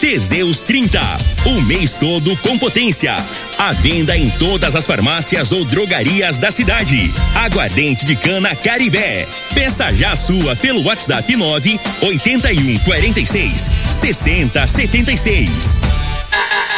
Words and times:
Teseus 0.00 0.62
30. 0.62 1.00
O 1.46 1.62
mês 1.62 1.94
todo 1.94 2.36
com 2.38 2.58
potência. 2.58 3.16
À 3.58 3.72
venda 3.72 4.16
em 4.16 4.30
todas 4.30 4.74
as 4.74 4.86
farmácias 4.86 5.52
ou 5.52 5.64
drogarias 5.64 6.38
da 6.38 6.50
cidade. 6.50 7.12
Aguardente 7.34 8.04
de 8.04 8.16
cana 8.16 8.54
Caribé. 8.54 9.26
Peça 9.54 9.92
já 9.92 10.12
a 10.12 10.16
sua 10.16 10.56
pelo 10.56 10.82
WhatsApp 10.82 11.34
9 11.36 11.80
81 12.02 12.78
46 12.80 13.70
60 13.90 14.66
76. 14.66 16.01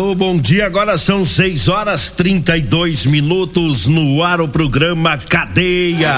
Alô, 0.00 0.14
bom 0.14 0.38
dia. 0.38 0.64
Agora 0.64 0.96
são 0.96 1.26
6 1.26 1.68
horas 1.68 2.10
32 2.12 3.04
minutos 3.04 3.86
no 3.86 4.22
ar 4.22 4.40
o 4.40 4.48
programa 4.48 5.18
Cadeia. 5.18 6.14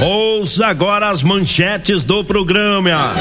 Ouça 0.00 0.68
agora 0.68 1.10
as 1.10 1.22
manchetes 1.22 2.02
do 2.06 2.24
programa. 2.24 3.12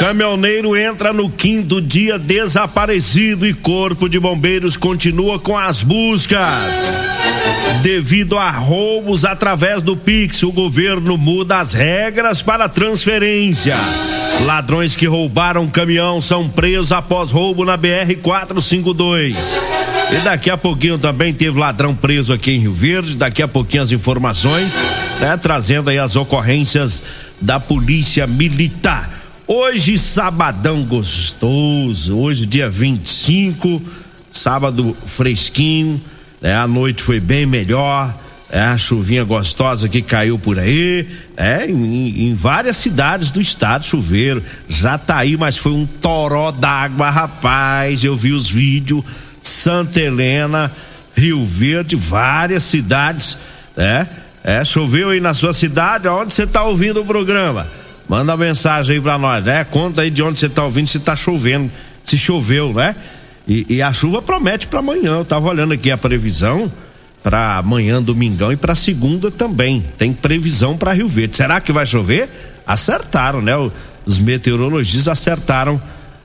Caminhoneiro 0.00 0.76
entra 0.76 1.12
no 1.12 1.30
quinto 1.30 1.80
dia 1.80 2.18
desaparecido 2.18 3.46
e 3.46 3.54
Corpo 3.54 4.08
de 4.08 4.18
Bombeiros 4.18 4.76
continua 4.76 5.38
com 5.38 5.56
as 5.56 5.80
buscas. 5.84 6.48
Devido 7.82 8.36
a 8.36 8.50
roubos 8.50 9.24
através 9.24 9.82
do 9.82 9.96
Pix, 9.96 10.42
o 10.42 10.50
governo 10.50 11.16
muda 11.16 11.58
as 11.58 11.72
regras 11.72 12.42
para 12.42 12.68
transferência. 12.68 13.76
Ladrões 14.44 14.96
que 14.96 15.06
roubaram 15.06 15.68
caminhão 15.68 16.20
são 16.20 16.48
presos 16.48 16.90
após 16.90 17.30
roubo 17.30 17.64
na 17.64 17.76
BR 17.76 18.16
452. 18.20 19.36
E 20.10 20.16
daqui 20.24 20.50
a 20.50 20.56
pouquinho 20.56 20.98
também 20.98 21.32
teve 21.32 21.58
ladrão 21.58 21.94
preso 21.94 22.32
aqui 22.32 22.52
em 22.52 22.60
Rio 22.60 22.72
Verde. 22.72 23.16
Daqui 23.16 23.42
a 23.42 23.48
pouquinho 23.48 23.84
as 23.84 23.92
informações, 23.92 24.74
né, 25.20 25.36
trazendo 25.36 25.88
aí 25.88 25.98
as 25.98 26.16
ocorrências 26.16 27.02
da 27.40 27.60
Polícia 27.60 28.26
Militar. 28.26 29.10
Hoje, 29.46 29.96
sabadão 29.98 30.82
gostoso. 30.82 32.18
Hoje, 32.18 32.44
dia 32.44 32.68
25, 32.68 33.80
sábado 34.32 34.96
fresquinho. 35.06 36.00
Né, 36.40 36.54
a 36.54 36.66
noite 36.66 37.02
foi 37.02 37.20
bem 37.20 37.46
melhor. 37.46 38.14
É, 38.50 38.60
a 38.60 38.78
chuvinha 38.78 39.24
gostosa 39.24 39.90
que 39.90 40.00
caiu 40.00 40.38
por 40.38 40.58
aí, 40.58 41.06
é, 41.36 41.66
em, 41.66 42.30
em 42.30 42.34
várias 42.34 42.78
cidades 42.78 43.30
do 43.30 43.42
estado 43.42 43.84
choveram. 43.84 44.40
Já 44.66 44.96
tá 44.96 45.18
aí, 45.18 45.36
mas 45.36 45.58
foi 45.58 45.72
um 45.72 45.84
toró 45.84 46.50
d'água, 46.50 47.10
rapaz. 47.10 48.02
Eu 48.02 48.16
vi 48.16 48.32
os 48.32 48.48
vídeos. 48.48 49.04
Santa 49.42 50.00
Helena, 50.00 50.70
Rio 51.16 51.44
Verde, 51.44 51.96
várias 51.96 52.62
cidades, 52.64 53.36
é, 53.76 54.06
é, 54.44 54.64
choveu 54.64 55.10
aí 55.10 55.20
na 55.20 55.34
sua 55.34 55.52
cidade, 55.52 56.08
onde 56.08 56.32
você 56.32 56.46
tá 56.46 56.62
ouvindo 56.62 57.00
o 57.00 57.04
programa? 57.04 57.66
Manda 58.08 58.36
mensagem 58.36 58.96
aí 58.96 59.00
pra 59.00 59.18
nós, 59.18 59.44
né? 59.44 59.64
Conta 59.64 60.02
aí 60.02 60.10
de 60.10 60.22
onde 60.22 60.38
você 60.38 60.48
tá 60.48 60.64
ouvindo, 60.64 60.86
se 60.86 60.98
tá 60.98 61.14
chovendo, 61.14 61.70
se 62.02 62.16
choveu, 62.16 62.72
né? 62.72 62.94
E, 63.48 63.64
e 63.68 63.82
a 63.82 63.92
chuva 63.94 64.20
promete 64.20 64.68
para 64.68 64.80
amanhã. 64.80 65.16
Eu 65.16 65.24
tava 65.24 65.48
olhando 65.48 65.72
aqui 65.72 65.90
a 65.90 65.96
previsão 65.96 66.70
para 67.22 67.56
amanhã, 67.56 68.00
domingão 68.02 68.52
e 68.52 68.56
para 68.56 68.74
segunda 68.74 69.30
também. 69.30 69.82
Tem 69.96 70.12
previsão 70.12 70.76
para 70.76 70.92
Rio 70.92 71.08
Verde. 71.08 71.36
Será 71.36 71.58
que 71.60 71.72
vai 71.72 71.86
chover? 71.86 72.28
Acertaram, 72.66 73.40
né? 73.40 73.54
Os 74.04 74.18
meteorologistas 74.18 75.08
acertaram 75.08 75.80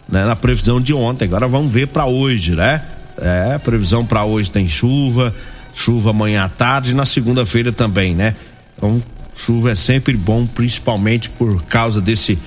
né, 0.08 0.26
na 0.26 0.36
previsão 0.36 0.82
de 0.82 0.94
ontem. 0.94 1.26
Agora 1.26 1.48
vamos 1.48 1.72
ver 1.72 1.88
para 1.88 2.06
hoje, 2.06 2.56
né? 2.56 2.82
É, 3.18 3.58
previsão 3.58 4.06
para 4.06 4.26
hoje 4.26 4.52
tem 4.52 4.68
chuva, 4.68 5.34
chuva 5.74 6.10
amanhã 6.10 6.44
à 6.44 6.50
tarde 6.50 6.92
e 6.92 6.94
na 6.94 7.06
segunda-feira 7.06 7.72
também, 7.72 8.14
né? 8.14 8.36
Então, 8.76 9.02
chuva 9.36 9.72
é 9.72 9.76
sempre 9.76 10.18
bom, 10.18 10.46
principalmente 10.46 11.30
por 11.30 11.64
causa 11.64 12.02
desse 12.02 12.38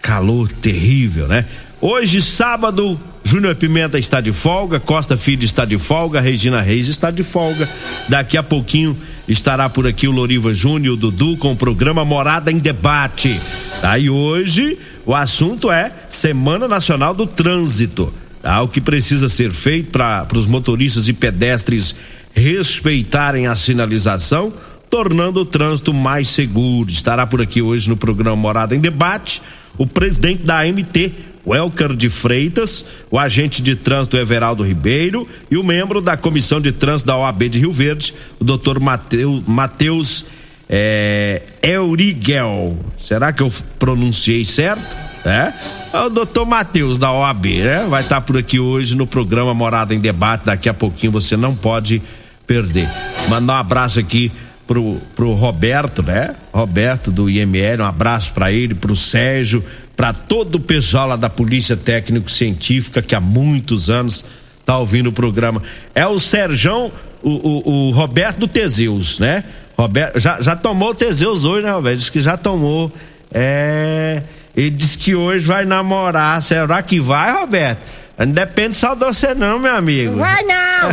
calor 0.00 0.48
terrível, 0.48 1.28
né? 1.28 1.44
Hoje, 1.80 2.20
sábado, 2.20 2.98
Júnior 3.26 3.54
Pimenta 3.54 3.98
está 3.98 4.20
de 4.20 4.32
folga, 4.32 4.78
Costa 4.78 5.16
Filho 5.16 5.44
está 5.44 5.64
de 5.64 5.78
folga, 5.78 6.20
Regina 6.20 6.60
Reis 6.60 6.88
está 6.88 7.10
de 7.10 7.22
folga. 7.22 7.66
Daqui 8.08 8.36
a 8.36 8.42
pouquinho 8.42 8.96
estará 9.26 9.68
por 9.68 9.86
aqui 9.86 10.06
o 10.06 10.12
Loriva 10.12 10.52
Júnior, 10.52 10.94
o 10.94 10.96
Dudu, 10.96 11.36
com 11.38 11.52
o 11.52 11.56
programa 11.56 12.04
Morada 12.04 12.52
em 12.52 12.58
Debate. 12.58 13.40
Aí 13.82 14.10
hoje 14.10 14.78
o 15.06 15.14
assunto 15.14 15.72
é 15.72 15.90
Semana 16.08 16.68
Nacional 16.68 17.14
do 17.14 17.26
Trânsito. 17.26 18.12
Tá? 18.42 18.60
O 18.60 18.68
que 18.68 18.80
precisa 18.80 19.28
ser 19.30 19.50
feito 19.50 19.90
para 19.90 20.28
os 20.34 20.46
motoristas 20.46 21.08
e 21.08 21.14
pedestres 21.14 21.94
respeitarem 22.34 23.46
a 23.46 23.56
sinalização, 23.56 24.52
tornando 24.90 25.40
o 25.40 25.44
trânsito 25.46 25.94
mais 25.94 26.28
seguro. 26.28 26.90
Estará 26.90 27.26
por 27.26 27.40
aqui 27.40 27.62
hoje 27.62 27.88
no 27.88 27.96
programa 27.96 28.36
Morada 28.36 28.76
em 28.76 28.80
Debate 28.80 29.40
o 29.78 29.86
presidente 29.86 30.42
da 30.42 30.60
AMT, 30.60 31.12
Welker 31.46 31.94
de 31.94 32.08
Freitas, 32.08 32.84
o 33.10 33.18
agente 33.18 33.62
de 33.62 33.76
trânsito 33.76 34.16
Everaldo 34.16 34.62
Ribeiro 34.62 35.26
e 35.50 35.56
o 35.56 35.64
membro 35.64 36.00
da 36.00 36.16
comissão 36.16 36.60
de 36.60 36.72
trânsito 36.72 37.06
da 37.06 37.16
OAB 37.16 37.48
de 37.48 37.58
Rio 37.58 37.72
Verde, 37.72 38.14
o 38.40 38.44
doutor 38.44 38.80
Matheus 38.80 40.24
é, 40.68 41.42
Eurigel. 41.62 42.76
Será 42.98 43.32
que 43.32 43.42
eu 43.42 43.52
pronunciei 43.78 44.44
certo? 44.44 45.04
É? 45.24 45.52
é 45.92 46.00
o 46.00 46.10
doutor 46.10 46.44
Matheus 46.44 46.98
da 46.98 47.10
OAB, 47.10 47.46
né? 47.46 47.86
Vai 47.88 48.02
estar 48.02 48.20
por 48.20 48.36
aqui 48.36 48.58
hoje 48.58 48.94
no 48.94 49.06
programa 49.06 49.54
Morada 49.54 49.94
em 49.94 50.00
Debate. 50.00 50.44
Daqui 50.44 50.68
a 50.68 50.74
pouquinho 50.74 51.12
você 51.12 51.36
não 51.36 51.54
pode 51.54 52.02
perder. 52.46 52.88
Mandar 53.28 53.54
um 53.54 53.58
abraço 53.58 53.98
aqui 53.98 54.30
pro, 54.66 55.00
pro 55.14 55.32
Roberto, 55.32 56.02
né? 56.02 56.34
Roberto 56.52 57.10
do 57.10 57.28
IML, 57.28 57.82
um 57.82 57.86
abraço 57.86 58.32
para 58.32 58.52
ele, 58.52 58.74
pro 58.74 58.96
Sérgio, 58.96 59.64
para 59.96 60.12
todo 60.12 60.56
o 60.56 60.60
pessoal 60.60 61.08
lá 61.08 61.16
da 61.16 61.28
Polícia 61.28 61.76
Técnico 61.76 62.30
Científica 62.30 63.02
que 63.02 63.14
há 63.14 63.20
muitos 63.20 63.88
anos 63.90 64.24
tá 64.64 64.78
ouvindo 64.78 65.08
o 65.08 65.12
programa. 65.12 65.62
É 65.94 66.06
o 66.06 66.18
Serjão, 66.18 66.90
o, 67.22 67.30
o, 67.30 67.88
o 67.88 67.90
Roberto 67.90 68.38
do 68.38 68.48
Teseus, 68.48 69.18
né? 69.18 69.44
Roberto, 69.76 70.18
já, 70.18 70.40
já 70.40 70.56
tomou 70.56 70.90
o 70.90 70.94
Teseus 70.94 71.44
hoje, 71.44 71.66
né, 71.66 71.72
Roberto? 71.72 71.98
Diz 71.98 72.08
que 72.08 72.20
já 72.20 72.36
tomou. 72.36 72.92
É. 73.32 74.22
Ele 74.56 74.70
disse 74.70 74.96
que 74.96 75.14
hoje 75.14 75.44
vai 75.44 75.64
namorar. 75.64 76.40
Será 76.42 76.80
que 76.80 77.00
vai, 77.00 77.32
Roberto? 77.32 77.80
Não 78.18 78.26
depende 78.26 78.76
só 78.76 78.94
de 78.94 79.04
você 79.04 79.34
não, 79.34 79.58
meu 79.58 79.74
amigo. 79.74 80.16
Vai 80.16 80.42
não! 80.44 80.90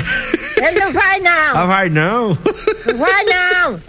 Ele 0.58 0.80
não 0.80 0.92
vai 0.94 1.20
Ah, 1.26 1.54
não! 1.54 1.68
vai 1.68 1.90
não? 1.90 2.38
Vai 2.98 3.24
não! 3.24 3.80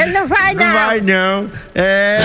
Ele 0.00 0.12
não 0.12 0.26
vai 0.28 0.54
Não 0.54 0.64
não! 0.64 0.72
vai 0.72 1.00
não. 1.00 1.46
É. 1.74 2.18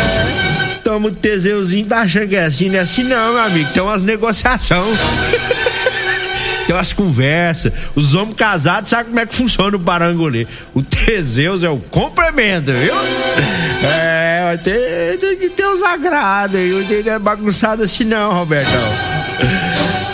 Toma 0.83 1.07
o 1.07 1.11
Teseuzinho 1.11 1.85
tá 1.87 1.99
achando 1.99 2.27
que 2.27 2.35
é 2.35 2.45
assim, 2.45 2.69
não 2.69 2.77
é 2.77 2.79
assim 2.79 3.03
não, 3.03 3.33
meu 3.33 3.41
amigo. 3.43 3.69
Tem 3.73 3.81
umas 3.81 4.03
negociações. 4.03 4.97
Tem 6.67 6.75
umas 6.75 6.91
conversas. 6.91 7.71
Os 7.95 8.13
homens 8.13 8.35
casados 8.35 8.89
sabem 8.89 9.05
como 9.05 9.19
é 9.19 9.25
que 9.25 9.35
funciona 9.35 9.75
o 9.75 9.79
barangolê. 9.79 10.45
O 10.73 10.83
Teseus 10.83 11.63
é 11.63 11.69
o 11.69 11.77
complemento, 11.77 12.73
viu? 12.73 12.93
É, 13.83 14.57
tem 14.63 15.37
que 15.37 15.49
ter 15.49 15.65
uns 15.65 15.81
agrados 15.81 16.57
aí. 16.57 17.03
Não 17.05 17.13
é 17.13 17.19
bagunçado 17.19 17.83
assim 17.83 18.03
não, 18.03 18.33
Robertão. 18.33 18.81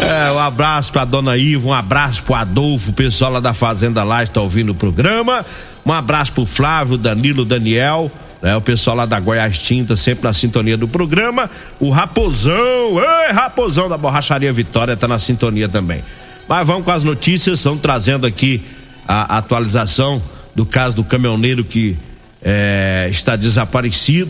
É, 0.03 0.31
um 0.33 0.39
abraço 0.39 0.91
pra 0.91 1.05
dona 1.05 1.37
Iva, 1.37 1.69
um 1.69 1.73
abraço 1.73 2.23
pro 2.23 2.35
Adolfo, 2.35 2.91
o 2.91 2.93
pessoal 2.93 3.31
lá 3.31 3.39
da 3.39 3.53
Fazenda 3.53 4.03
lá 4.03 4.21
está 4.21 4.41
ouvindo 4.41 4.73
o 4.73 4.75
programa. 4.75 5.45
Um 5.85 5.93
abraço 5.93 6.33
pro 6.33 6.45
Flávio, 6.45 6.97
Danilo, 6.97 7.45
Daniel, 7.45 8.11
né, 8.41 8.53
o 8.53 8.61
pessoal 8.61 8.97
lá 8.97 9.05
da 9.05 9.17
Goiás 9.17 9.57
Tinta, 9.59 9.95
sempre 9.95 10.25
na 10.25 10.33
sintonia 10.33 10.75
do 10.75 10.89
programa. 10.89 11.49
O 11.79 11.89
Raposão, 11.89 12.99
ei, 12.99 13.31
Raposão 13.31 13.87
da 13.87 13.97
Borracharia 13.97 14.51
Vitória 14.51 14.97
tá 14.97 15.07
na 15.07 15.19
sintonia 15.19 15.69
também. 15.69 16.03
Mas 16.49 16.67
vamos 16.67 16.83
com 16.83 16.91
as 16.91 17.05
notícias, 17.05 17.59
estão 17.59 17.77
trazendo 17.77 18.27
aqui 18.27 18.61
a 19.07 19.37
atualização 19.37 20.21
do 20.53 20.65
caso 20.65 20.97
do 20.97 21.03
caminhoneiro 21.05 21.63
que 21.63 21.97
é, 22.41 23.07
está 23.09 23.37
desaparecido. 23.37 24.29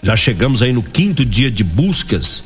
Já 0.00 0.14
chegamos 0.14 0.62
aí 0.62 0.72
no 0.72 0.82
quinto 0.82 1.24
dia 1.24 1.50
de 1.50 1.64
buscas, 1.64 2.44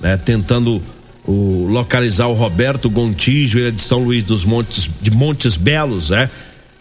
né, 0.00 0.16
tentando 0.16 0.82
o, 1.26 1.66
localizar 1.68 2.28
o 2.28 2.34
Roberto 2.34 2.88
Gontijo, 2.88 3.58
ele 3.58 3.68
é 3.68 3.70
de 3.70 3.82
São 3.82 3.98
Luís 3.98 4.22
dos 4.22 4.44
Montes, 4.44 4.88
de 5.00 5.10
Montes 5.10 5.56
Belos, 5.56 6.10
né? 6.10 6.30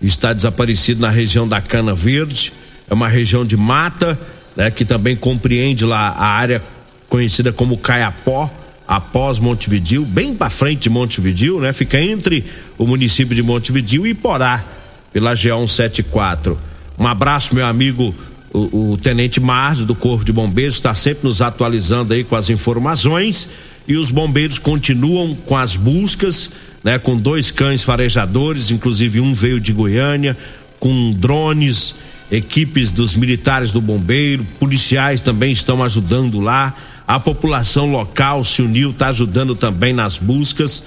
Está 0.02 0.34
desaparecido 0.34 1.02
na 1.02 1.10
região 1.10 1.48
da 1.48 1.62
Cana 1.62 1.96
Verde, 1.96 2.54
é 2.90 2.94
uma 2.94 3.08
região 3.08 3.46
de 3.46 3.58
mata, 3.58 4.20
né? 4.56 4.70
Que 4.70 4.86
também 4.86 5.16
compreende 5.16 5.84
lá 5.84 6.10
a 6.10 6.28
área 6.28 6.62
conhecida 7.10 7.52
como 7.52 7.78
Caiapó, 7.78 8.52
após 8.88 9.40
Montevidil, 9.40 10.06
bem 10.06 10.36
para 10.36 10.50
frente 10.50 10.82
de 10.82 10.90
Montevidil, 10.90 11.60
né? 11.60 11.74
Fica 11.74 12.00
entre 12.00 12.44
o 12.78 12.86
município 12.86 13.36
de 13.36 13.42
Montevidil 13.42 14.06
e 14.06 14.14
Porá, 14.14 14.64
pela 15.12 15.32
GO 15.34 15.68
174. 15.68 16.58
Um 17.00 17.08
abraço, 17.08 17.56
meu 17.56 17.66
amigo 17.66 18.14
o, 18.56 18.92
o 18.94 18.98
tenente 18.98 19.40
Márcio 19.40 19.86
do 19.86 19.94
Corpo 19.94 20.24
de 20.24 20.32
Bombeiros 20.32 20.76
está 20.76 20.96
sempre 20.96 21.28
nos 21.28 21.42
atualizando 21.42 22.14
aí 22.14 22.24
com 22.24 22.36
as 22.38 22.50
informações 22.50 23.50
e 23.88 23.96
os 23.96 24.12
bombeiros 24.12 24.58
continuam 24.58 25.36
com 25.36 25.56
as 25.56 25.76
buscas, 25.76 26.50
né, 26.84 26.98
com 27.00 27.18
dois 27.18 27.52
cães 27.52 27.84
farejadores, 27.84 28.72
inclusive 28.72 29.20
um 29.20 29.34
veio 29.34 29.60
de 29.60 29.72
Goiânia, 29.72 30.38
com 30.80 31.12
drones, 31.12 31.96
equipes 32.32 32.92
dos 32.92 33.16
militares 33.16 33.72
do 33.72 33.82
bombeiro, 33.82 34.46
policiais 34.60 35.22
também 35.22 35.52
estão 35.52 35.84
ajudando 35.84 36.40
lá, 36.40 36.74
a 37.08 37.20
população 37.20 37.92
local 37.92 38.44
se 38.44 38.62
uniu, 38.62 38.90
está 38.90 39.10
ajudando 39.10 39.56
também 39.56 39.94
nas 39.94 40.18
buscas, 40.18 40.84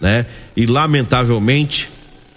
né? 0.00 0.26
E 0.54 0.66
lamentavelmente 0.66 1.88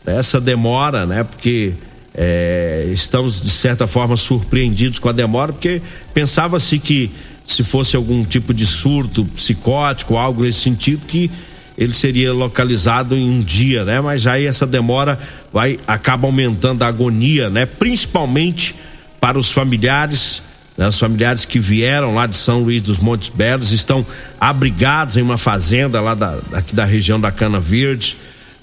essa 0.06 0.40
demora, 0.40 1.06
né? 1.06 1.24
Porque 1.24 1.74
é, 2.14 2.88
estamos 2.92 3.42
de 3.42 3.50
certa 3.50 3.86
forma 3.88 4.16
surpreendidos 4.16 5.00
com 5.00 5.10
a 5.10 5.12
demora, 5.12 5.52
porque 5.52 5.82
pensava-se 6.14 6.80
que 6.80 7.12
se 7.46 7.64
fosse 7.64 7.96
algum 7.96 8.24
tipo 8.26 8.54
de 8.54 8.66
surto 8.66 9.24
psicótico, 9.26 10.18
algo 10.18 10.44
nesse 10.44 10.62
sentido, 10.62 11.06
que 11.06 11.30
ele 11.78 11.94
seria 11.94 12.34
localizado 12.34 13.16
em 13.16 13.30
um 13.30 13.42
dia, 13.42 13.84
né? 13.84 14.00
Mas 14.02 14.26
aí 14.26 14.46
essa 14.46 14.66
demora 14.66 15.20
vai 15.52 15.78
acaba 15.86 16.28
aumentando 16.28 16.84
a 16.84 16.88
agonia, 16.88 17.50
né? 17.50 17.66
Principalmente 17.66 18.74
para 19.20 19.38
os 19.38 19.52
familiares, 19.52 20.42
né? 20.78 20.88
os 20.88 21.00
familiares 21.00 21.46
que 21.46 21.60
vieram 21.60 22.16
lá 22.16 22.28
de 22.28 22.36
São 22.36 22.60
Luís 22.60 22.82
dos 22.82 23.00
Montes 23.00 23.30
Belos 23.30 23.72
estão 23.72 24.06
abrigados 24.40 25.18
em 25.18 25.22
uma 25.22 25.38
fazenda 25.38 26.00
lá 26.00 26.16
da, 26.16 26.40
aqui 26.54 26.76
da 26.76 26.86
região 26.86 27.20
da 27.20 27.32
Cana 27.32 27.60
Verde, 27.60 28.16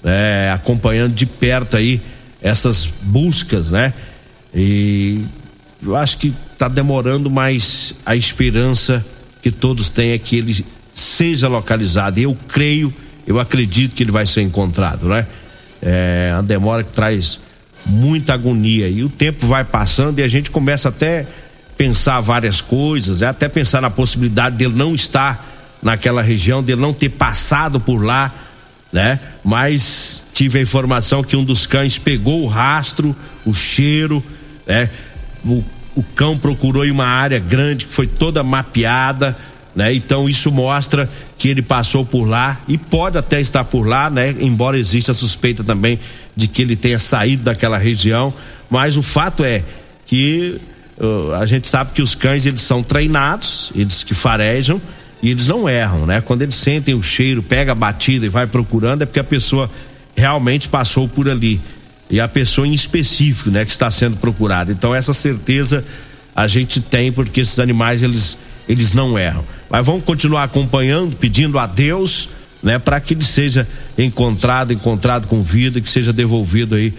né? 0.03 0.51
acompanhando 0.51 1.13
de 1.13 1.25
perto 1.25 1.77
aí 1.77 2.01
essas 2.41 2.87
buscas, 3.01 3.71
né? 3.71 3.93
E 4.53 5.21
eu 5.81 5.95
acho 5.95 6.17
que 6.17 6.33
está 6.63 6.67
demorando, 6.69 7.29
mas 7.29 7.93
a 8.05 8.15
esperança 8.15 9.05
que 9.41 9.51
todos 9.51 9.89
têm 9.89 10.11
é 10.11 10.17
que 10.17 10.37
ele 10.37 10.65
seja 10.93 11.49
localizado. 11.49 12.19
Eu 12.19 12.37
creio, 12.47 12.93
eu 13.27 13.37
acredito 13.37 13.93
que 13.93 14.03
ele 14.03 14.11
vai 14.11 14.25
ser 14.25 14.41
encontrado, 14.43 15.09
né? 15.09 15.27
É 15.81 16.31
uma 16.33 16.43
demora 16.43 16.83
que 16.83 16.93
traz 16.93 17.41
muita 17.85 18.33
agonia 18.33 18.87
e 18.87 19.03
o 19.03 19.09
tempo 19.09 19.45
vai 19.45 19.65
passando 19.65 20.19
e 20.19 20.23
a 20.23 20.27
gente 20.29 20.49
começa 20.49 20.87
até 20.87 21.27
pensar 21.77 22.21
várias 22.21 22.61
coisas, 22.61 23.21
é 23.21 23.27
até 23.27 23.49
pensar 23.49 23.81
na 23.81 23.89
possibilidade 23.89 24.55
dele 24.55 24.73
não 24.73 24.95
estar 24.95 25.45
naquela 25.81 26.21
região, 26.21 26.63
dele 26.63 26.79
não 26.79 26.93
ter 26.93 27.09
passado 27.09 27.77
por 27.77 28.05
lá, 28.05 28.33
né? 28.93 29.19
Mas 29.43 30.23
tive 30.33 30.59
a 30.59 30.61
informação 30.61 31.21
que 31.21 31.35
um 31.35 31.43
dos 31.43 31.65
cães 31.65 31.97
pegou 31.97 32.43
o 32.43 32.47
rastro, 32.47 33.13
o 33.45 33.53
cheiro, 33.53 34.23
né? 34.65 34.89
O, 35.43 35.61
o 35.95 36.03
cão 36.03 36.37
procurou 36.37 36.85
em 36.85 36.91
uma 36.91 37.05
área 37.05 37.39
grande 37.39 37.85
que 37.85 37.93
foi 37.93 38.07
toda 38.07 38.43
mapeada, 38.43 39.35
né? 39.75 39.93
Então 39.93 40.29
isso 40.29 40.51
mostra 40.51 41.09
que 41.37 41.47
ele 41.47 41.61
passou 41.61 42.05
por 42.05 42.25
lá 42.25 42.59
e 42.67 42.77
pode 42.77 43.17
até 43.17 43.41
estar 43.41 43.63
por 43.63 43.87
lá, 43.87 44.09
né? 44.09 44.35
Embora 44.39 44.77
exista 44.77 45.11
a 45.11 45.15
suspeita 45.15 45.63
também 45.63 45.99
de 46.35 46.47
que 46.47 46.61
ele 46.61 46.75
tenha 46.75 46.99
saído 46.99 47.43
daquela 47.43 47.77
região, 47.77 48.33
mas 48.69 48.97
o 48.97 49.03
fato 49.03 49.43
é 49.43 49.63
que 50.05 50.59
uh, 50.97 51.33
a 51.33 51.45
gente 51.45 51.67
sabe 51.67 51.91
que 51.93 52.01
os 52.01 52.15
cães 52.15 52.45
eles 52.45 52.61
são 52.61 52.81
treinados, 52.81 53.71
eles 53.75 54.03
que 54.03 54.13
farejam 54.13 54.81
e 55.21 55.29
eles 55.29 55.47
não 55.47 55.69
erram, 55.69 56.05
né? 56.05 56.21
Quando 56.21 56.41
eles 56.41 56.55
sentem 56.55 56.93
o 56.93 57.03
cheiro, 57.03 57.41
pega 57.41 57.71
a 57.71 57.75
batida 57.75 58.25
e 58.25 58.29
vai 58.29 58.47
procurando, 58.47 59.03
é 59.03 59.05
porque 59.05 59.19
a 59.19 59.23
pessoa 59.23 59.69
realmente 60.15 60.69
passou 60.69 61.07
por 61.07 61.29
ali. 61.29 61.61
E 62.09 62.19
a 62.19 62.27
pessoa 62.27 62.67
em 62.67 62.73
específico, 62.73 63.49
né, 63.49 63.65
que 63.65 63.71
está 63.71 63.89
sendo 63.89 64.17
procurada. 64.17 64.71
Então 64.71 64.93
essa 64.93 65.13
certeza 65.13 65.83
a 66.35 66.47
gente 66.47 66.81
tem 66.81 67.11
porque 67.11 67.41
esses 67.41 67.59
animais 67.59 68.03
eles 68.03 68.37
eles 68.67 68.93
não 68.93 69.17
erram. 69.19 69.43
Mas 69.69 69.85
vamos 69.85 70.03
continuar 70.03 70.43
acompanhando, 70.43 71.15
pedindo 71.17 71.59
a 71.59 71.65
Deus, 71.67 72.29
né, 72.61 72.79
para 72.79 72.99
que 72.99 73.13
ele 73.13 73.23
seja 73.23 73.67
encontrado, 73.97 74.71
encontrado 74.71 75.27
com 75.27 75.43
vida, 75.43 75.81
que 75.81 75.89
seja 75.89 76.13
devolvido 76.13 76.75
aí 76.75 76.93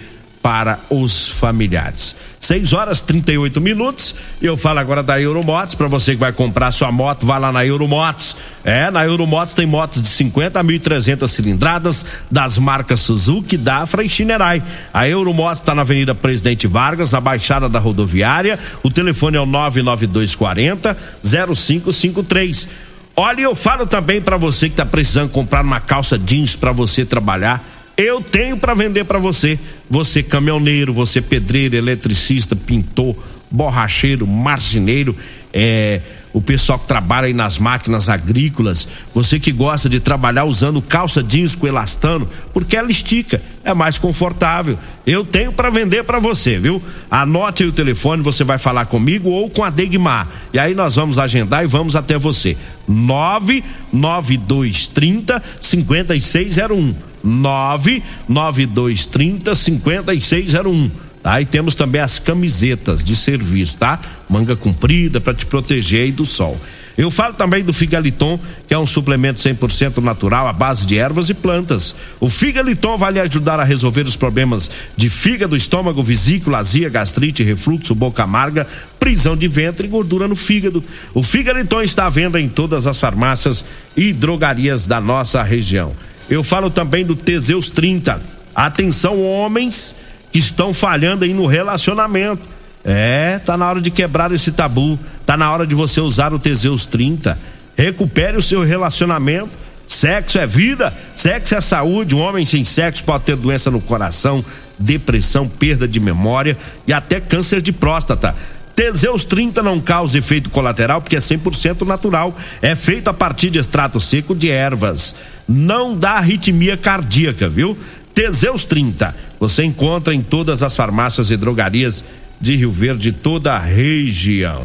para 0.44 0.78
os 0.90 1.30
familiares. 1.30 2.14
6 2.38 2.74
horas 2.74 3.00
38 3.00 3.62
minutos. 3.62 4.14
Eu 4.42 4.58
falo 4.58 4.78
agora 4.78 5.02
da 5.02 5.18
Euromotos. 5.18 5.74
Para 5.74 5.88
você 5.88 6.12
que 6.12 6.18
vai 6.18 6.34
comprar 6.34 6.70
sua 6.70 6.92
moto, 6.92 7.24
vá 7.24 7.38
lá 7.38 7.50
na 7.50 7.64
Euromotos. 7.64 8.36
É, 8.62 8.90
na 8.90 9.06
Euromotos 9.06 9.54
tem 9.54 9.64
motos 9.64 10.02
de 10.02 10.08
50 10.08 10.60
a 10.60 10.62
1.300 10.62 11.26
cilindradas 11.28 12.04
das 12.30 12.58
marcas 12.58 13.00
Suzuki, 13.00 13.56
Dafra 13.56 14.04
e 14.04 14.08
Shinerai. 14.08 14.62
A 14.92 15.08
Euromotos 15.08 15.60
está 15.60 15.74
na 15.74 15.80
Avenida 15.80 16.14
Presidente 16.14 16.66
Vargas, 16.66 17.12
na 17.12 17.22
Baixada 17.22 17.66
da 17.66 17.78
Rodoviária. 17.78 18.58
O 18.82 18.90
telefone 18.90 19.38
é 19.38 19.40
o 19.40 19.46
99240 19.46 20.94
0553. 21.22 22.68
Olha, 23.16 23.40
eu 23.40 23.54
falo 23.54 23.86
também 23.86 24.20
para 24.20 24.36
você 24.36 24.66
que 24.66 24.74
está 24.74 24.84
precisando 24.84 25.30
comprar 25.30 25.64
uma 25.64 25.80
calça 25.80 26.18
jeans 26.18 26.54
para 26.54 26.70
você 26.70 27.02
trabalhar. 27.02 27.64
Eu 27.96 28.20
tenho 28.20 28.56
para 28.56 28.74
vender 28.74 29.04
para 29.04 29.18
você. 29.18 29.58
Você 29.88 30.22
caminhoneiro, 30.22 30.92
você 30.92 31.20
pedreiro, 31.20 31.76
eletricista, 31.76 32.56
pintor, 32.56 33.16
borracheiro, 33.50 34.26
marceneiro, 34.26 35.16
é, 35.52 36.00
o 36.34 36.42
pessoal 36.42 36.78
que 36.80 36.88
trabalha 36.88 37.28
aí 37.28 37.32
nas 37.32 37.58
máquinas 37.58 38.08
agrícolas, 38.08 38.88
você 39.14 39.38
que 39.38 39.52
gosta 39.52 39.88
de 39.88 40.00
trabalhar 40.00 40.42
usando 40.44 40.82
calça 40.82 41.22
jeans 41.22 41.54
com 41.54 41.68
elastano, 41.68 42.28
porque 42.52 42.76
ela 42.76 42.90
estica, 42.90 43.40
é 43.62 43.72
mais 43.72 43.98
confortável. 43.98 44.76
Eu 45.06 45.24
tenho 45.24 45.52
para 45.52 45.70
vender 45.70 46.02
para 46.02 46.18
você, 46.18 46.58
viu? 46.58 46.82
Anote 47.08 47.62
aí 47.62 47.68
o 47.68 47.72
telefone, 47.72 48.20
você 48.20 48.42
vai 48.42 48.58
falar 48.58 48.86
comigo 48.86 49.30
ou 49.30 49.48
com 49.48 49.62
a 49.62 49.70
Degmar. 49.70 50.26
E 50.52 50.58
aí 50.58 50.74
nós 50.74 50.96
vamos 50.96 51.20
agendar 51.20 51.62
e 51.62 51.68
vamos 51.68 51.94
até 51.94 52.18
você. 52.18 52.56
99230 52.88 55.40
5601. 55.60 56.96
99230 57.22 59.54
5601. 59.54 61.03
Tá? 61.24 61.40
E 61.40 61.46
temos 61.46 61.74
também 61.74 62.02
as 62.02 62.18
camisetas 62.18 63.02
de 63.02 63.16
serviço, 63.16 63.78
tá? 63.78 63.98
Manga 64.28 64.54
comprida 64.54 65.22
para 65.22 65.32
te 65.32 65.46
proteger 65.46 66.02
aí 66.02 66.12
do 66.12 66.26
sol. 66.26 66.60
Eu 66.98 67.10
falo 67.10 67.32
também 67.32 67.64
do 67.64 67.72
Figaliton, 67.72 68.38
que 68.68 68.74
é 68.74 68.78
um 68.78 68.84
suplemento 68.84 69.40
100% 69.40 70.02
natural 70.02 70.46
à 70.46 70.52
base 70.52 70.86
de 70.86 70.98
ervas 70.98 71.30
e 71.30 71.34
plantas. 71.34 71.94
O 72.20 72.28
Figaliton 72.28 72.98
vai 72.98 73.12
lhe 73.12 73.20
ajudar 73.20 73.58
a 73.58 73.64
resolver 73.64 74.02
os 74.02 74.16
problemas 74.16 74.70
de 74.98 75.08
fígado, 75.08 75.56
estômago, 75.56 76.02
vesícula, 76.02 76.58
azia, 76.58 76.90
gastrite, 76.90 77.42
refluxo, 77.42 77.94
boca 77.94 78.22
amarga, 78.22 78.66
prisão 79.00 79.34
de 79.34 79.48
ventre 79.48 79.86
e 79.86 79.90
gordura 79.90 80.28
no 80.28 80.36
fígado. 80.36 80.84
O 81.14 81.22
Figaliton 81.22 81.80
está 81.80 82.04
à 82.04 82.10
venda 82.10 82.38
em 82.38 82.50
todas 82.50 82.86
as 82.86 83.00
farmácias 83.00 83.64
e 83.96 84.12
drogarias 84.12 84.86
da 84.86 85.00
nossa 85.00 85.42
região. 85.42 85.94
Eu 86.28 86.44
falo 86.44 86.68
também 86.68 87.02
do 87.02 87.16
Teseus 87.16 87.70
30. 87.70 88.20
Atenção, 88.54 89.20
homens 89.22 90.03
que 90.34 90.40
estão 90.40 90.74
falhando 90.74 91.24
aí 91.24 91.32
no 91.32 91.46
relacionamento. 91.46 92.48
É, 92.84 93.38
tá 93.38 93.56
na 93.56 93.68
hora 93.68 93.80
de 93.80 93.88
quebrar 93.88 94.32
esse 94.32 94.50
tabu. 94.50 94.98
Tá 95.24 95.36
na 95.36 95.48
hora 95.52 95.64
de 95.64 95.76
você 95.76 96.00
usar 96.00 96.34
o 96.34 96.40
Teseus 96.40 96.88
30. 96.88 97.38
Recupere 97.76 98.36
o 98.36 98.42
seu 98.42 98.64
relacionamento. 98.64 99.50
Sexo 99.86 100.40
é 100.40 100.44
vida, 100.44 100.92
sexo 101.14 101.54
é 101.54 101.60
saúde. 101.60 102.16
Um 102.16 102.20
homem 102.20 102.44
sem 102.44 102.64
sexo 102.64 103.04
pode 103.04 103.22
ter 103.22 103.36
doença 103.36 103.70
no 103.70 103.80
coração, 103.80 104.44
depressão, 104.76 105.46
perda 105.46 105.86
de 105.86 106.00
memória 106.00 106.56
e 106.84 106.92
até 106.92 107.20
câncer 107.20 107.62
de 107.62 107.70
próstata. 107.70 108.34
Teseus 108.74 109.22
30 109.22 109.62
não 109.62 109.78
causa 109.78 110.18
efeito 110.18 110.50
colateral 110.50 111.00
porque 111.00 111.14
é 111.14 111.20
100% 111.20 111.86
natural. 111.86 112.36
É 112.60 112.74
feito 112.74 113.06
a 113.06 113.14
partir 113.14 113.50
de 113.50 113.60
extrato 113.60 114.00
seco 114.00 114.34
de 114.34 114.50
ervas. 114.50 115.14
Não 115.46 115.96
dá 115.96 116.12
arritmia 116.14 116.76
cardíaca, 116.76 117.48
viu? 117.48 117.78
Teseus 118.14 118.64
30. 118.64 119.14
Você 119.40 119.64
encontra 119.64 120.14
em 120.14 120.22
todas 120.22 120.62
as 120.62 120.76
farmácias 120.76 121.30
e 121.30 121.36
drogarias 121.36 122.04
de 122.40 122.54
Rio 122.56 122.70
Verde, 122.70 123.12
toda 123.12 123.54
a 123.54 123.58
região. 123.58 124.64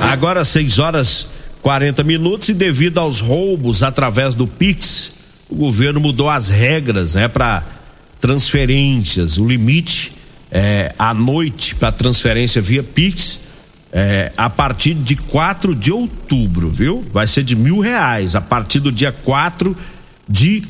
Agora 0.00 0.44
6 0.44 0.78
horas 0.78 1.28
40 1.62 2.02
minutos 2.04 2.48
e 2.48 2.54
devido 2.54 2.98
aos 2.98 3.20
roubos 3.20 3.82
através 3.82 4.34
do 4.34 4.46
Pix, 4.46 5.12
o 5.48 5.54
governo 5.54 6.00
mudou 6.00 6.28
as 6.28 6.48
regras, 6.48 7.14
né, 7.14 7.28
para 7.28 7.62
transferências, 8.20 9.38
o 9.38 9.46
limite 9.46 10.12
é, 10.50 10.92
à 10.98 11.14
noite 11.14 11.74
para 11.74 11.92
transferência 11.92 12.60
via 12.60 12.82
Pix 12.82 13.40
é, 13.92 14.32
a 14.36 14.48
partir 14.48 14.94
de 14.94 15.16
4 15.16 15.74
de 15.74 15.90
outubro, 15.90 16.68
viu? 16.68 17.04
Vai 17.12 17.26
ser 17.26 17.42
de 17.42 17.56
mil 17.56 17.80
reais 17.80 18.34
a 18.34 18.40
partir 18.40 18.78
do 18.80 18.92
dia 18.92 19.12
4 19.12 19.76
de 20.28 20.62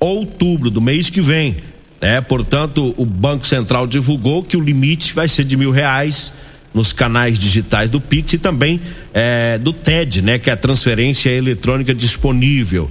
outubro 0.00 0.70
do 0.70 0.80
mês 0.80 1.10
que 1.10 1.20
vem. 1.20 1.56
É, 2.00 2.20
portanto, 2.20 2.94
o 2.96 3.04
Banco 3.04 3.46
Central 3.46 3.86
divulgou 3.86 4.42
que 4.42 4.56
o 4.56 4.60
limite 4.60 5.12
vai 5.12 5.26
ser 5.26 5.44
de 5.44 5.56
mil 5.56 5.70
reais 5.70 6.32
nos 6.72 6.92
canais 6.92 7.38
digitais 7.38 7.90
do 7.90 8.00
Pix 8.00 8.34
e 8.34 8.38
também 8.38 8.80
é, 9.12 9.58
do 9.58 9.72
TED, 9.72 10.22
né? 10.22 10.38
Que 10.38 10.50
é 10.50 10.52
a 10.52 10.56
transferência 10.56 11.30
eletrônica 11.30 11.94
disponível 11.94 12.88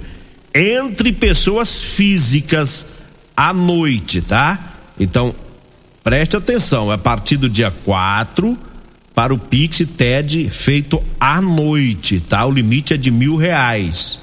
entre 0.54 1.12
pessoas 1.12 1.80
físicas 1.80 2.86
à 3.36 3.52
noite, 3.52 4.20
tá? 4.20 4.76
Então, 4.98 5.34
preste 6.02 6.36
atenção, 6.36 6.90
é 6.90 6.94
a 6.94 6.98
partir 6.98 7.36
do 7.36 7.48
dia 7.48 7.70
4 7.84 8.58
para 9.14 9.32
o 9.32 9.38
Pix 9.38 9.80
e 9.80 9.86
TED 9.86 10.48
feito 10.50 11.02
à 11.20 11.40
noite, 11.40 12.20
tá? 12.20 12.44
O 12.44 12.50
limite 12.50 12.94
é 12.94 12.96
de 12.96 13.10
mil 13.10 13.36
reais, 13.36 14.20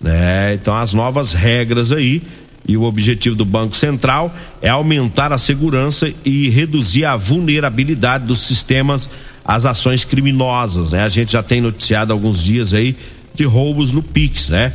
né? 0.00 0.54
Então, 0.54 0.76
as 0.76 0.92
novas 0.92 1.32
regras 1.32 1.92
aí 1.92 2.22
e 2.66 2.76
o 2.76 2.82
objetivo 2.82 3.34
do 3.34 3.44
Banco 3.44 3.76
Central 3.76 4.34
é 4.60 4.68
aumentar 4.68 5.32
a 5.32 5.38
segurança 5.38 6.12
e 6.24 6.48
reduzir 6.50 7.04
a 7.04 7.16
vulnerabilidade 7.16 8.26
dos 8.26 8.40
sistemas 8.40 9.08
às 9.44 9.64
ações 9.64 10.04
criminosas, 10.04 10.92
né? 10.92 11.02
A 11.02 11.08
gente 11.08 11.32
já 11.32 11.42
tem 11.42 11.60
noticiado 11.60 12.12
alguns 12.12 12.42
dias 12.42 12.74
aí 12.74 12.94
de 13.34 13.44
roubos 13.44 13.92
no 13.92 14.02
Pix, 14.02 14.50
né? 14.50 14.72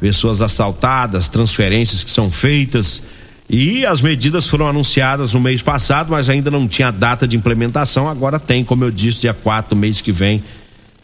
Pessoas 0.00 0.40
assaltadas, 0.40 1.28
transferências 1.28 2.04
que 2.04 2.10
são 2.10 2.30
feitas 2.30 3.02
e 3.50 3.84
as 3.84 4.00
medidas 4.00 4.46
foram 4.46 4.68
anunciadas 4.68 5.34
no 5.34 5.40
mês 5.40 5.60
passado, 5.60 6.10
mas 6.10 6.28
ainda 6.28 6.50
não 6.50 6.66
tinha 6.66 6.90
data 6.90 7.28
de 7.28 7.36
implementação. 7.36 8.08
Agora 8.08 8.40
tem, 8.40 8.64
como 8.64 8.84
eu 8.84 8.90
disse, 8.90 9.20
dia 9.20 9.34
4 9.34 9.76
mês 9.76 10.00
que 10.00 10.12
vem. 10.12 10.42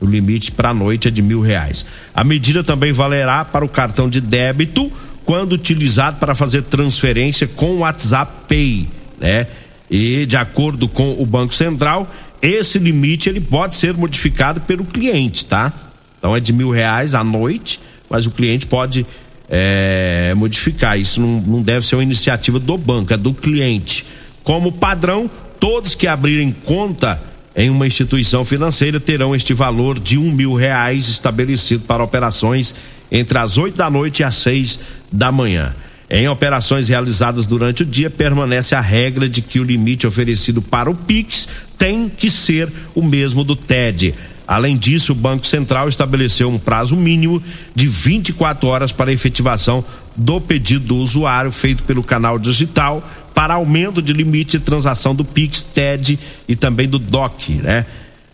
O 0.00 0.06
limite 0.06 0.52
para 0.52 0.70
a 0.70 0.74
noite 0.74 1.08
é 1.08 1.10
de 1.10 1.22
mil 1.22 1.40
reais. 1.40 1.84
A 2.14 2.22
medida 2.22 2.62
também 2.62 2.92
valerá 2.92 3.44
para 3.44 3.64
o 3.64 3.68
cartão 3.68 4.08
de 4.08 4.20
débito 4.20 4.90
quando 5.24 5.52
utilizado 5.52 6.18
para 6.18 6.34
fazer 6.34 6.62
transferência 6.62 7.46
com 7.46 7.72
o 7.72 7.78
WhatsApp 7.78 8.32
Pay, 8.48 8.88
né? 9.18 9.46
E 9.90 10.24
de 10.26 10.36
acordo 10.36 10.88
com 10.88 11.20
o 11.20 11.26
Banco 11.26 11.54
Central, 11.54 12.08
esse 12.40 12.78
limite 12.78 13.28
ele 13.28 13.40
pode 13.40 13.76
ser 13.76 13.94
modificado 13.94 14.60
pelo 14.60 14.84
cliente, 14.84 15.44
tá? 15.44 15.72
Então 16.18 16.34
é 16.34 16.40
de 16.40 16.52
mil 16.52 16.70
reais 16.70 17.14
à 17.14 17.24
noite, 17.24 17.80
mas 18.08 18.26
o 18.26 18.30
cliente 18.30 18.66
pode 18.66 19.04
é, 19.48 20.32
modificar. 20.36 20.98
Isso 20.98 21.20
não, 21.20 21.40
não 21.40 21.62
deve 21.62 21.84
ser 21.86 21.96
uma 21.96 22.02
iniciativa 22.02 22.58
do 22.58 22.78
banco, 22.78 23.12
é 23.12 23.16
do 23.16 23.34
cliente. 23.34 24.04
Como 24.42 24.72
padrão, 24.72 25.30
todos 25.58 25.94
que 25.94 26.06
abrirem 26.06 26.52
conta 26.52 27.20
em 27.58 27.70
uma 27.70 27.88
instituição 27.88 28.44
financeira 28.44 29.00
terão 29.00 29.34
este 29.34 29.52
valor 29.52 29.98
de 29.98 30.16
um 30.16 30.30
mil 30.30 30.54
reais 30.54 31.08
estabelecido 31.08 31.82
para 31.82 32.04
operações 32.04 32.72
entre 33.10 33.36
as 33.36 33.58
8 33.58 33.76
da 33.76 33.90
noite 33.90 34.20
e 34.20 34.24
as 34.24 34.36
6 34.36 34.78
da 35.10 35.32
manhã. 35.32 35.74
Em 36.08 36.28
operações 36.28 36.88
realizadas 36.88 37.46
durante 37.46 37.82
o 37.82 37.86
dia, 37.86 38.08
permanece 38.08 38.76
a 38.76 38.80
regra 38.80 39.28
de 39.28 39.42
que 39.42 39.58
o 39.58 39.64
limite 39.64 40.06
oferecido 40.06 40.62
para 40.62 40.88
o 40.88 40.94
Pix 40.94 41.48
tem 41.76 42.08
que 42.08 42.30
ser 42.30 42.68
o 42.94 43.02
mesmo 43.02 43.42
do 43.42 43.56
TED. 43.56 44.14
Além 44.48 44.78
disso, 44.78 45.12
o 45.12 45.14
Banco 45.14 45.46
Central 45.46 45.90
estabeleceu 45.90 46.48
um 46.48 46.58
prazo 46.58 46.96
mínimo 46.96 47.42
de 47.74 47.86
24 47.86 48.66
horas 48.66 48.90
para 48.90 49.10
a 49.10 49.12
efetivação 49.12 49.84
do 50.16 50.40
pedido 50.40 50.86
do 50.86 50.96
usuário 50.96 51.52
feito 51.52 51.84
pelo 51.84 52.02
canal 52.02 52.38
digital 52.38 53.06
para 53.34 53.54
aumento 53.54 54.00
de 54.00 54.10
limite 54.14 54.56
de 54.56 54.64
transação 54.64 55.14
do 55.14 55.22
Pix, 55.22 55.66
TED 55.66 56.18
e 56.48 56.56
também 56.56 56.88
do 56.88 56.98
DOC, 56.98 57.60
né? 57.62 57.84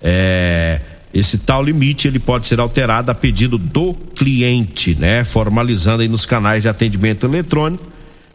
É, 0.01 0.81
esse 1.13 1.37
tal 1.39 1.65
limite 1.65 2.07
ele 2.07 2.21
pode 2.21 2.47
ser 2.47 2.61
alterado 2.61 3.11
a 3.11 3.15
pedido 3.15 3.59
do 3.59 3.93
cliente, 3.93 4.95
né? 4.95 5.25
Formalizando 5.25 6.03
aí 6.03 6.09
nos 6.09 6.25
canais 6.25 6.63
de 6.63 6.69
atendimento 6.69 7.27
eletrônico. 7.27 7.85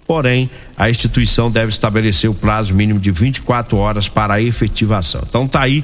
Porém, 0.05 0.50
a 0.75 0.89
instituição 0.89 1.50
deve 1.50 1.69
estabelecer 1.71 2.29
o 2.29 2.33
prazo 2.33 2.74
mínimo 2.74 3.00
de 3.00 3.09
24 3.09 3.77
horas 3.77 4.09
para 4.09 4.33
a 4.33 4.41
efetivação. 4.41 5.21
Então 5.29 5.48
tá 5.48 5.62
aí, 5.62 5.81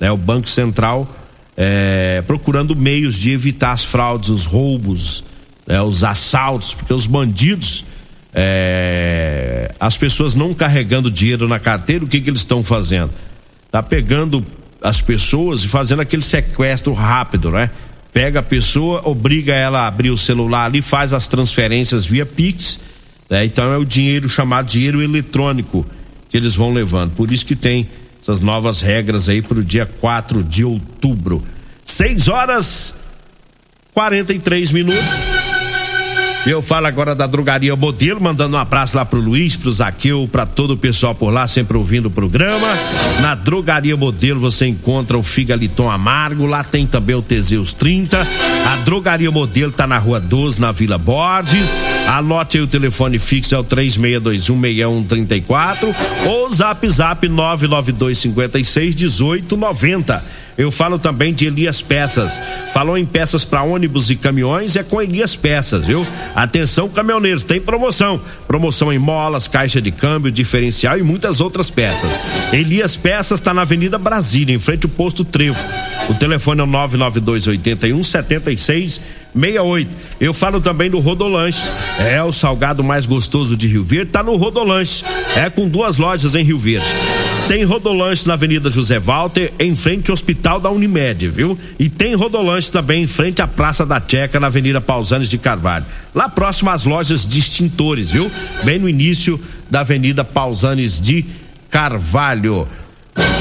né? 0.00 0.10
O 0.10 0.16
Banco 0.16 0.48
Central 0.48 1.08
é, 1.56 2.22
procurando 2.26 2.76
meios 2.76 3.14
de 3.14 3.30
evitar 3.30 3.72
as 3.72 3.84
fraudes, 3.84 4.28
os 4.28 4.44
roubos, 4.44 5.24
né? 5.66 5.80
os 5.80 6.04
assaltos, 6.04 6.74
porque 6.74 6.92
os 6.92 7.06
bandidos, 7.06 7.84
é, 8.34 9.74
as 9.80 9.96
pessoas 9.96 10.34
não 10.34 10.52
carregando 10.52 11.10
dinheiro 11.10 11.48
na 11.48 11.58
carteira, 11.58 12.04
o 12.04 12.08
que 12.08 12.20
que 12.20 12.28
eles 12.28 12.40
estão 12.40 12.62
fazendo? 12.62 13.10
Tá 13.70 13.82
pegando 13.82 14.44
as 14.82 15.00
pessoas 15.00 15.64
e 15.64 15.68
fazendo 15.68 16.02
aquele 16.02 16.22
sequestro 16.22 16.92
rápido, 16.92 17.50
né? 17.50 17.70
Pega 18.12 18.40
a 18.40 18.42
pessoa, 18.42 19.02
obriga 19.04 19.54
ela 19.54 19.80
a 19.80 19.86
abrir 19.86 20.10
o 20.10 20.16
celular 20.16 20.66
ali, 20.66 20.80
faz 20.80 21.12
as 21.12 21.26
transferências 21.26 22.06
via 22.06 22.24
Pix, 22.24 22.78
né? 23.28 23.44
Então 23.44 23.72
é 23.72 23.78
o 23.78 23.84
dinheiro 23.84 24.28
chamado 24.28 24.66
dinheiro 24.66 25.02
eletrônico 25.02 25.84
que 26.28 26.36
eles 26.36 26.54
vão 26.54 26.72
levando. 26.72 27.12
Por 27.12 27.32
isso 27.32 27.46
que 27.46 27.56
tem 27.56 27.88
essas 28.26 28.40
novas 28.40 28.80
regras 28.80 29.28
aí 29.28 29.40
para 29.40 29.60
o 29.60 29.62
dia 29.62 29.86
4 29.86 30.42
de 30.42 30.64
outubro. 30.64 31.40
6 31.84 32.26
horas 32.26 32.92
43 33.94 34.72
minutos. 34.72 35.35
Eu 36.46 36.62
falo 36.62 36.86
agora 36.86 37.12
da 37.12 37.26
drogaria 37.26 37.74
Modelo, 37.74 38.20
mandando 38.20 38.56
um 38.56 38.60
abraço 38.60 38.96
lá 38.96 39.04
pro 39.04 39.18
Luiz, 39.18 39.56
pro 39.56 39.72
Zaqueu, 39.72 40.28
para 40.30 40.46
todo 40.46 40.74
o 40.74 40.76
pessoal 40.76 41.12
por 41.12 41.32
lá, 41.32 41.48
sempre 41.48 41.76
ouvindo 41.76 42.06
o 42.06 42.10
programa. 42.10 42.68
Na 43.20 43.34
drogaria 43.34 43.96
Modelo 43.96 44.38
você 44.38 44.64
encontra 44.64 45.18
o 45.18 45.24
Figaliton 45.24 45.90
Amargo, 45.90 46.46
lá 46.46 46.62
tem 46.62 46.86
também 46.86 47.16
o 47.16 47.22
Teseus 47.22 47.74
30. 47.74 48.24
A 48.64 48.76
drogaria 48.84 49.28
Modelo 49.28 49.72
tá 49.72 49.88
na 49.88 49.98
rua 49.98 50.20
12, 50.20 50.60
na 50.60 50.70
Vila 50.70 50.98
Borges. 50.98 51.68
Anote 52.06 52.58
aí 52.58 52.62
o 52.62 52.68
telefone 52.68 53.18
fixo, 53.18 53.56
é 53.56 53.58
o 53.58 53.64
36216134 53.64 55.92
ou 56.26 56.48
zap 56.52 56.88
zap 56.88 57.28
99256 57.28 58.94
1890. 58.94 60.45
Eu 60.58 60.70
falo 60.70 60.98
também 60.98 61.34
de 61.34 61.46
Elias 61.46 61.82
Peças. 61.82 62.40
Falou 62.72 62.96
em 62.96 63.04
peças 63.04 63.44
para 63.44 63.62
ônibus 63.62 64.10
e 64.10 64.16
caminhões, 64.16 64.76
é 64.76 64.82
com 64.82 65.00
Elias 65.02 65.36
Peças, 65.36 65.84
viu? 65.84 66.06
Atenção, 66.34 66.88
caminhoneiros, 66.88 67.44
tem 67.44 67.60
promoção. 67.60 68.20
Promoção 68.46 68.92
em 68.92 68.98
molas, 68.98 69.48
caixa 69.48 69.80
de 69.80 69.90
câmbio, 69.90 70.30
diferencial 70.30 70.98
e 70.98 71.02
muitas 71.02 71.40
outras 71.40 71.70
peças. 71.70 72.10
Elias 72.52 72.96
Peças 72.96 73.40
está 73.40 73.52
na 73.52 73.62
Avenida 73.62 73.98
Brasília, 73.98 74.54
em 74.54 74.58
frente 74.58 74.84
ao 74.84 74.90
posto 74.90 75.24
Trevo. 75.24 75.58
O 76.08 76.14
telefone 76.14 76.60
é 76.60 76.64
o 76.64 76.66
992 76.66 77.46
81 77.48 78.02
76 78.02 79.00
68. 79.36 79.90
Eu 80.20 80.32
falo 80.32 80.60
também 80.60 80.90
do 80.90 80.98
Rodolanche. 80.98 81.70
É 81.98 82.22
o 82.22 82.32
salgado 82.32 82.82
mais 82.82 83.06
gostoso 83.06 83.56
de 83.56 83.66
Rio 83.66 83.84
Verde, 83.84 84.10
tá 84.10 84.22
no 84.22 84.36
Rodolanche. 84.36 85.04
É 85.36 85.50
com 85.50 85.68
duas 85.68 85.98
lojas 85.98 86.34
em 86.34 86.42
Rio 86.42 86.58
Verde. 86.58 86.86
tem 87.48 87.62
rodolanche 87.62 88.26
na 88.26 88.34
Avenida 88.34 88.68
José 88.68 88.98
Walter, 88.98 89.52
em 89.58 89.76
frente 89.76 90.10
ao 90.10 90.14
Hospital 90.14 90.58
da 90.58 90.68
Unimed, 90.68 91.28
viu? 91.28 91.56
E 91.78 91.88
tem 91.88 92.14
rodolanche 92.14 92.72
também 92.72 93.04
em 93.04 93.06
frente 93.06 93.40
à 93.40 93.46
Praça 93.46 93.86
da 93.86 94.02
Checa, 94.04 94.40
na 94.40 94.48
Avenida 94.48 94.80
Pausanes 94.80 95.28
de 95.28 95.38
Carvalho. 95.38 95.84
Lá 96.12 96.28
próximo 96.28 96.70
às 96.70 96.84
lojas 96.84 97.24
de 97.26 97.38
extintores, 97.38 98.10
viu? 98.10 98.30
Bem 98.64 98.78
no 98.78 98.88
início 98.88 99.40
da 99.70 99.80
Avenida 99.80 100.24
Pausanes 100.24 101.00
de 101.00 101.24
Carvalho. 101.70 102.66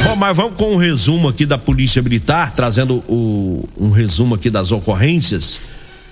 Bom, 0.03 0.15
mas 0.15 0.37
vamos 0.37 0.55
com 0.55 0.73
um 0.73 0.77
resumo 0.77 1.27
aqui 1.27 1.45
da 1.45 1.57
Polícia 1.57 2.01
Militar, 2.01 2.53
trazendo 2.53 3.03
o, 3.07 3.67
um 3.77 3.89
resumo 3.89 4.35
aqui 4.35 4.49
das 4.49 4.71
ocorrências. 4.71 5.59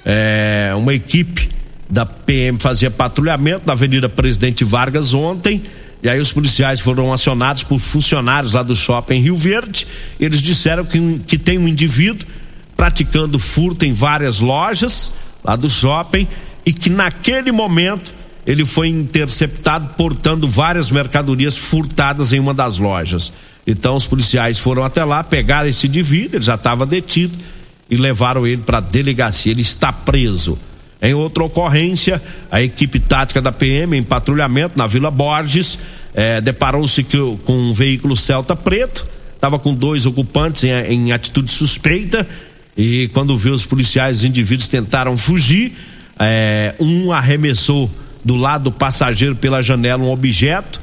É, 0.06 0.74
uma 0.76 0.94
equipe 0.94 1.50
da 1.90 2.06
PM 2.06 2.60
fazia 2.60 2.90
patrulhamento 2.90 3.68
na 3.68 3.74
Avenida 3.74 4.10
Presidente 4.10 4.64
Vargas 4.64 5.14
ontem. 5.14 5.62
E 6.02 6.10
aí 6.10 6.20
os 6.20 6.34
policiais 6.34 6.82
foram 6.82 7.14
acionados 7.14 7.64
por 7.64 7.80
funcionários 7.80 8.54
lá 8.54 8.64
do 8.64 8.76
shopping 8.76 9.20
Rio 9.22 9.38
Verde. 9.38 9.88
Eles 10.20 10.42
disseram 10.42 10.84
que, 10.84 11.20
que 11.20 11.38
tem 11.38 11.58
um 11.58 11.68
indivíduo 11.68 12.28
praticando 12.76 13.40
furto 13.40 13.86
em 13.86 13.94
várias 13.94 14.40
lojas 14.40 15.14
lá 15.44 15.56
do 15.56 15.70
shopping 15.70 16.28
e 16.66 16.74
que 16.74 16.90
naquele 16.90 17.52
momento 17.52 18.12
ele 18.46 18.66
foi 18.66 18.90
interceptado 18.90 19.94
portando 19.96 20.48
várias 20.48 20.92
mercadorias 20.92 21.56
furtadas 21.56 22.34
em 22.34 22.40
uma 22.40 22.54
das 22.54 22.78
lojas. 22.78 23.32
Então 23.66 23.96
os 23.96 24.06
policiais 24.06 24.60
foram 24.60 24.84
até 24.84 25.06
lá, 25.06 25.24
pegaram 25.24 25.70
esse 25.70 25.88
indivíduo, 25.88 26.38
ele 26.38 26.44
já 26.44 26.56
estava 26.56 26.86
detido 26.86 27.38
e 27.90 27.96
levaram 27.96 28.46
ele 28.46 28.62
para 28.62 28.78
a 28.78 28.82
delegacia. 28.82 29.52
Ele 29.52 29.62
está 29.62 29.92
preso. 29.92 30.58
Em 31.02 31.14
outra 31.14 31.44
ocorrência, 31.44 32.22
a 32.50 32.62
equipe 32.62 32.98
tática 32.98 33.42
da 33.42 33.52
PM 33.52 33.98
em 33.98 34.04
patrulhamento 34.04 34.78
na 34.78 34.88
Vila 34.88 35.12
Borges 35.12 35.78
eh, 36.14 36.40
deparou-se 36.40 37.04
com 37.04 37.54
um 37.54 37.74
veículo 37.74 38.16
Celta 38.16 38.56
preto, 38.56 39.06
estava 39.36 39.60
com 39.60 39.74
dois 39.74 40.06
ocupantes 40.06 40.64
em, 40.64 40.70
em, 40.70 41.12
atitude 41.12 41.52
suspeita 41.52 42.26
e 42.78 43.10
quando 43.14 43.38
viu 43.38 43.54
os 43.54 43.66
policiais, 43.66 44.20
os 44.20 44.24
indivíduos 44.24 44.70
tentaram 44.70 45.18
fugir. 45.18 45.74
Eh, 46.18 46.74
um 46.80 47.12
arremessou 47.12 47.92
do 48.24 48.36
lado 48.36 48.66
do 48.66 48.72
passageiro 48.72 49.36
pela 49.36 49.62
janela 49.62 50.02
um 50.02 50.12
objeto 50.12 50.80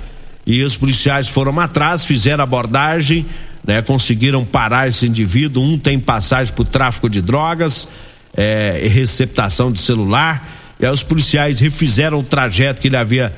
e 0.46 0.62
os 0.62 0.76
policiais 0.76 1.28
foram 1.28 1.58
atrás, 1.60 2.04
fizeram 2.04 2.44
abordagem, 2.44 3.24
né, 3.66 3.82
conseguiram 3.82 4.44
parar 4.44 4.88
esse 4.88 5.06
indivíduo. 5.06 5.62
Um 5.62 5.78
tem 5.78 5.98
passagem 5.98 6.52
por 6.52 6.64
tráfico 6.64 7.08
de 7.08 7.20
drogas, 7.20 7.88
é, 8.36 8.86
receptação 8.90 9.70
de 9.70 9.80
celular. 9.80 10.48
E 10.78 10.86
aí 10.86 10.92
os 10.92 11.02
policiais 11.02 11.60
refizeram 11.60 12.20
o 12.20 12.22
trajeto 12.22 12.80
que 12.80 12.88
ele 12.88 12.96
havia 12.96 13.32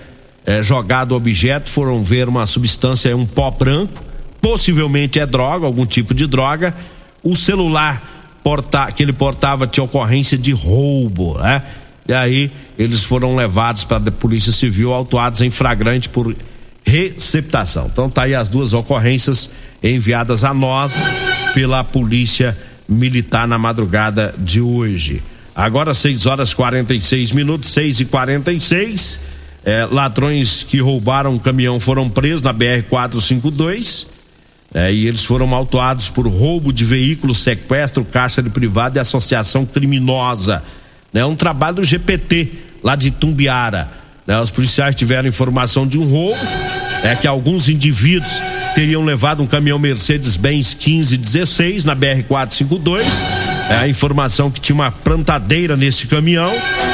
é, 0.44 0.62
jogado 0.62 1.12
o 1.12 1.16
objeto, 1.16 1.68
foram 1.68 2.02
ver 2.02 2.28
uma 2.28 2.46
substância, 2.46 3.16
um 3.16 3.26
pó 3.26 3.50
branco, 3.50 4.02
possivelmente 4.40 5.18
é 5.18 5.26
droga, 5.26 5.66
algum 5.66 5.86
tipo 5.86 6.14
de 6.14 6.26
droga. 6.26 6.74
O 7.22 7.36
celular 7.36 8.10
porta, 8.42 8.90
que 8.90 9.02
ele 9.02 9.12
portava 9.12 9.66
tinha 9.66 9.84
ocorrência 9.84 10.36
de 10.36 10.52
roubo, 10.52 11.38
né? 11.38 11.62
E 12.08 12.12
aí 12.12 12.50
eles 12.76 13.04
foram 13.04 13.36
levados 13.36 13.84
para 13.84 14.08
a 14.08 14.12
Polícia 14.12 14.50
Civil, 14.50 14.92
autuados 14.92 15.40
em 15.40 15.50
flagrante 15.50 16.08
por 16.08 16.34
receptação. 16.84 17.88
Então 17.92 18.10
tá 18.10 18.22
aí 18.22 18.34
as 18.34 18.48
duas 18.48 18.72
ocorrências 18.72 19.50
enviadas 19.82 20.44
a 20.44 20.54
nós 20.54 20.94
pela 21.54 21.82
Polícia 21.82 22.56
Militar 22.88 23.46
na 23.48 23.58
madrugada 23.58 24.34
de 24.38 24.60
hoje. 24.60 25.22
Agora 25.54 25.94
6 25.94 26.26
horas 26.26 26.54
46 26.54 27.32
minutos, 27.32 27.70
6 27.70 28.00
e 28.00 28.04
46 28.06 29.20
é, 29.64 29.86
ladrões 29.90 30.64
que 30.64 30.80
roubaram 30.80 31.34
um 31.34 31.38
caminhão 31.38 31.78
foram 31.78 32.08
presos 32.08 32.42
na 32.42 32.52
BR 32.52 32.82
452 32.88 34.06
é, 34.74 34.92
e 34.92 35.06
eles 35.06 35.24
foram 35.24 35.54
autuados 35.54 36.08
por 36.08 36.26
roubo 36.26 36.72
de 36.72 36.84
veículo, 36.84 37.34
sequestro, 37.34 38.04
caixa 38.04 38.42
de 38.42 38.50
privado 38.50 38.96
e 38.96 39.00
associação 39.00 39.64
criminosa. 39.66 40.62
É 41.12 41.18
né? 41.18 41.24
um 41.24 41.36
trabalho 41.36 41.76
do 41.76 41.84
GPT 41.84 42.52
lá 42.82 42.96
de 42.96 43.10
Tumbiara. 43.10 43.90
Né? 44.26 44.40
Os 44.40 44.50
policiais 44.50 44.96
tiveram 44.96 45.28
informação 45.28 45.86
de 45.86 45.98
um 45.98 46.04
roubo, 46.04 46.40
é 47.02 47.14
que 47.14 47.26
alguns 47.26 47.68
indivíduos 47.68 48.32
teriam 48.74 49.04
levado 49.04 49.42
um 49.42 49.46
caminhão 49.46 49.78
Mercedes-Benz 49.78 50.74
1516 50.74 51.84
na 51.84 51.94
BR 51.94 52.22
452. 52.26 53.06
É 53.70 53.76
a 53.76 53.88
informação 53.88 54.50
que 54.50 54.60
tinha 54.60 54.74
uma 54.74 54.90
plantadeira 54.90 55.76
nesse 55.76 56.06
caminhão. 56.06 56.50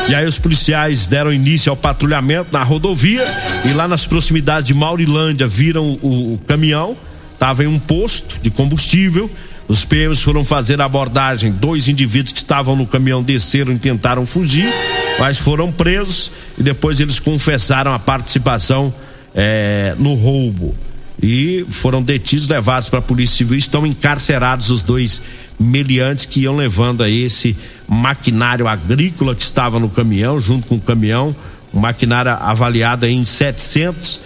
E 0.08 0.14
aí 0.14 0.26
os 0.26 0.38
policiais 0.38 1.06
deram 1.06 1.32
início 1.32 1.70
ao 1.70 1.76
patrulhamento 1.76 2.48
na 2.52 2.62
rodovia 2.62 3.24
e 3.64 3.72
lá 3.72 3.86
nas 3.86 4.06
proximidades 4.06 4.66
de 4.66 4.74
Maurilândia 4.74 5.46
viram 5.46 5.98
o, 6.02 6.34
o 6.34 6.40
caminhão, 6.46 6.96
estava 7.32 7.64
em 7.64 7.66
um 7.66 7.78
posto 7.78 8.40
de 8.40 8.50
combustível. 8.50 9.30
Os 9.66 9.84
PMs 9.84 10.22
foram 10.22 10.44
fazer 10.44 10.80
a 10.80 10.86
abordagem. 10.86 11.52
Dois 11.52 11.88
indivíduos 11.88 12.32
que 12.32 12.38
estavam 12.38 12.74
no 12.74 12.86
caminhão 12.86 13.22
desceram 13.22 13.72
e 13.72 13.78
tentaram 13.78 14.24
fugir, 14.24 14.72
mas 15.18 15.36
foram 15.36 15.70
presos 15.70 16.30
e 16.56 16.62
depois 16.62 17.00
eles 17.00 17.20
confessaram 17.20 17.92
a 17.92 17.98
participação 17.98 18.92
é, 19.34 19.94
no 19.98 20.14
roubo 20.14 20.74
e 21.22 21.64
foram 21.68 22.02
detidos, 22.02 22.48
levados 22.48 22.88
para 22.88 23.00
a 23.00 23.02
Polícia 23.02 23.38
Civil. 23.38 23.58
Estão 23.58 23.86
encarcerados 23.86 24.70
os 24.70 24.82
dois 24.82 25.20
meliantes 25.58 26.24
que 26.24 26.40
iam 26.40 26.56
levando 26.56 27.02
aí 27.02 27.24
esse 27.24 27.56
maquinário 27.88 28.68
agrícola 28.68 29.34
que 29.34 29.42
estava 29.42 29.80
no 29.80 29.88
caminhão, 29.88 30.38
junto 30.38 30.68
com 30.68 30.76
o 30.76 30.80
caminhão, 30.80 31.34
um 31.74 31.80
maquinário 31.80 32.32
avaliado 32.32 33.06
em 33.06 33.24
700 33.24 34.20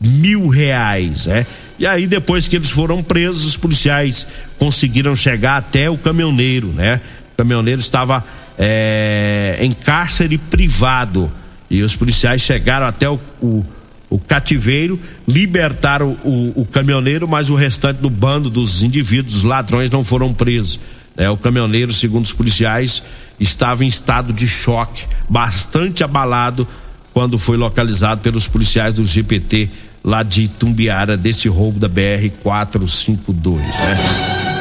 mil 0.00 0.48
reais, 0.48 1.26
né? 1.26 1.46
E 1.78 1.86
aí 1.86 2.06
depois 2.06 2.48
que 2.48 2.56
eles 2.56 2.70
foram 2.70 3.02
presos, 3.02 3.44
os 3.44 3.56
policiais 3.56 4.26
conseguiram 4.58 5.14
chegar 5.14 5.58
até 5.58 5.88
o 5.88 5.98
caminhoneiro, 5.98 6.68
né? 6.68 7.00
O 7.32 7.36
caminhoneiro 7.36 7.80
estava 7.80 8.24
é, 8.58 9.58
em 9.60 9.72
cárcere 9.72 10.38
privado 10.38 11.30
e 11.70 11.82
os 11.82 11.94
policiais 11.94 12.40
chegaram 12.40 12.86
até 12.86 13.08
o, 13.08 13.20
o 13.40 13.64
o 14.10 14.18
cativeiro, 14.18 14.98
libertaram 15.26 16.16
o, 16.24 16.62
o, 16.62 16.66
caminhoneiro, 16.66 17.28
mas 17.28 17.50
o 17.50 17.54
restante 17.54 17.98
do 17.98 18.08
bando 18.08 18.48
dos 18.48 18.82
indivíduos 18.82 19.42
ladrões 19.42 19.90
não 19.90 20.02
foram 20.02 20.32
presos. 20.32 20.80
É, 21.16 21.28
o 21.28 21.36
caminhoneiro, 21.36 21.92
segundo 21.92 22.24
os 22.24 22.32
policiais, 22.32 23.02
estava 23.38 23.84
em 23.84 23.88
estado 23.88 24.32
de 24.32 24.48
choque, 24.48 25.04
bastante 25.28 26.02
abalado 26.02 26.66
quando 27.12 27.38
foi 27.38 27.56
localizado 27.56 28.20
pelos 28.20 28.46
policiais 28.46 28.94
do 28.94 29.04
GPT 29.04 29.68
lá 30.02 30.22
de 30.22 30.48
Tumbiara 30.48 31.16
desse 31.16 31.48
roubo 31.48 31.78
da 31.78 31.88
BR 31.88 32.30
452, 32.42 33.60
né? 33.60 33.98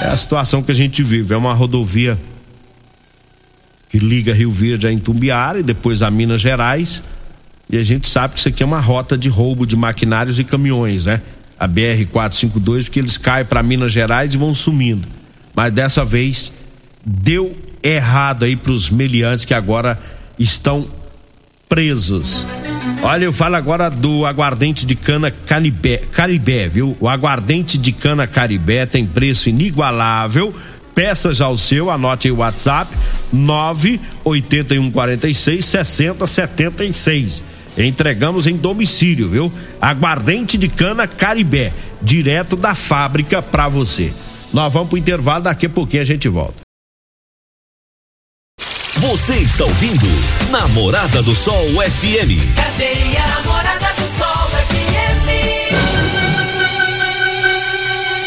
É 0.04 0.08
a 0.08 0.18
situação 0.18 0.62
que 0.62 0.72
a 0.72 0.76
gente 0.76 1.02
vive, 1.04 1.34
é 1.34 1.38
uma 1.38 1.54
rodovia 1.54 2.18
que 3.90 4.00
liga 4.00 4.34
Rio 4.34 4.52
Verde 4.52 4.88
a 4.88 4.92
Itumbiara 4.92 5.60
e 5.60 5.64
depois 5.64 6.02
a 6.02 6.12
Minas 6.12 6.42
Gerais 6.42 7.02
e 7.70 7.78
a 7.78 7.84
gente 7.84 8.08
sabe 8.08 8.34
que 8.34 8.40
isso 8.40 8.48
aqui 8.48 8.64
é 8.64 8.66
uma 8.66 8.80
rota 8.80 9.18
de 9.18 9.28
roubo 9.28 9.66
de 9.66 9.76
maquinários 9.76 10.40
e 10.40 10.44
caminhões, 10.44 11.06
né? 11.06 11.22
A 11.60 11.68
BR 11.68 12.06
452, 12.12 12.86
porque 12.86 13.00
eles 13.00 13.18
caem 13.18 13.46
para 13.46 13.62
Minas 13.62 13.92
Gerais 13.92 14.34
e 14.34 14.38
vão 14.38 14.54
sumindo. 14.54 15.06
Mas 15.56 15.74
dessa 15.74 16.06
vez 16.06 16.54
deu 17.06 17.54
errado 17.84 18.46
aí 18.46 18.56
para 18.56 18.72
os 18.72 18.90
meliantes 18.90 19.44
que 19.44 19.54
agora 19.54 20.00
estão 20.40 20.88
presos. 21.68 22.48
Olha, 23.02 23.26
eu 23.26 23.34
falo 23.34 23.56
agora 23.56 23.90
do 23.90 24.26
aguardente 24.26 24.86
de 24.86 24.96
cana 24.96 25.30
Caribé, 25.30 25.98
Caribé, 26.12 26.70
viu? 26.70 26.96
O 27.00 27.10
aguardente 27.10 27.78
de 27.78 27.92
cana 27.92 28.26
Caribé 28.28 28.86
tem 28.86 29.06
preço 29.06 29.50
inigualável. 29.50 30.56
Peça 30.96 31.34
já 31.34 31.50
o 31.50 31.58
seu, 31.58 31.92
anote 31.92 32.28
aí 32.28 32.32
o 32.32 32.38
WhatsApp: 32.38 32.96
98146 33.32 35.66
6076. 35.66 37.57
Entregamos 37.78 38.48
em 38.48 38.58
domicílio, 38.58 39.30
viu? 39.30 39.54
Aguardente 39.80 40.58
de 40.58 40.68
cana 40.68 41.08
Caribé, 41.08 41.72
direto 42.02 42.56
da 42.56 42.74
fábrica 42.74 43.42
para 43.42 43.68
você. 43.68 44.12
Nós 44.52 44.74
vamos 44.74 44.90
pro 44.90 44.98
intervalo, 44.98 45.44
daqui 45.44 45.68
a 45.68 45.70
pouquinho 45.70 46.02
a 46.02 46.06
gente 46.06 46.28
volta. 46.28 46.62
Você 48.96 49.36
está 49.36 49.64
ouvindo 49.64 50.08
Namorada 50.50 51.22
do 51.22 51.36
Sol 51.36 51.68
FM. 51.68 52.56
Cadê 52.56 53.18
a 53.18 53.28
Namorada 53.28 53.94
do 53.94 54.02
Sol 54.18 54.50
FM? 54.50 55.28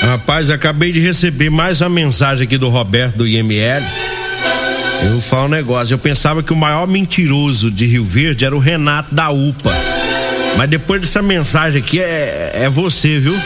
Rapaz, 0.03 0.49
acabei 0.49 0.93
de 0.93 1.01
receber 1.01 1.51
mais 1.51 1.81
uma 1.81 1.91
mensagem 1.91 2.47
aqui 2.47 2.57
do 2.57 2.69
Roberto 2.69 3.17
do 3.17 3.27
IML. 3.27 3.83
Eu 5.03 5.13
vou 5.13 5.21
falar 5.21 5.45
um 5.47 5.49
negócio. 5.49 5.95
Eu 5.95 5.99
pensava 5.99 6.43
que 6.43 6.53
o 6.53 6.57
maior 6.57 6.87
mentiroso 6.87 7.71
de 7.71 7.87
Rio 7.87 8.05
Verde 8.05 8.45
era 8.45 8.55
o 8.55 8.59
Renato 8.59 9.15
da 9.15 9.31
UPA. 9.31 9.73
Mas 10.57 10.69
depois 10.69 11.01
dessa 11.01 11.23
mensagem 11.23 11.81
aqui 11.81 12.01
é, 12.01 12.53
é 12.55 12.69
você, 12.69 13.19
viu? 13.19 13.39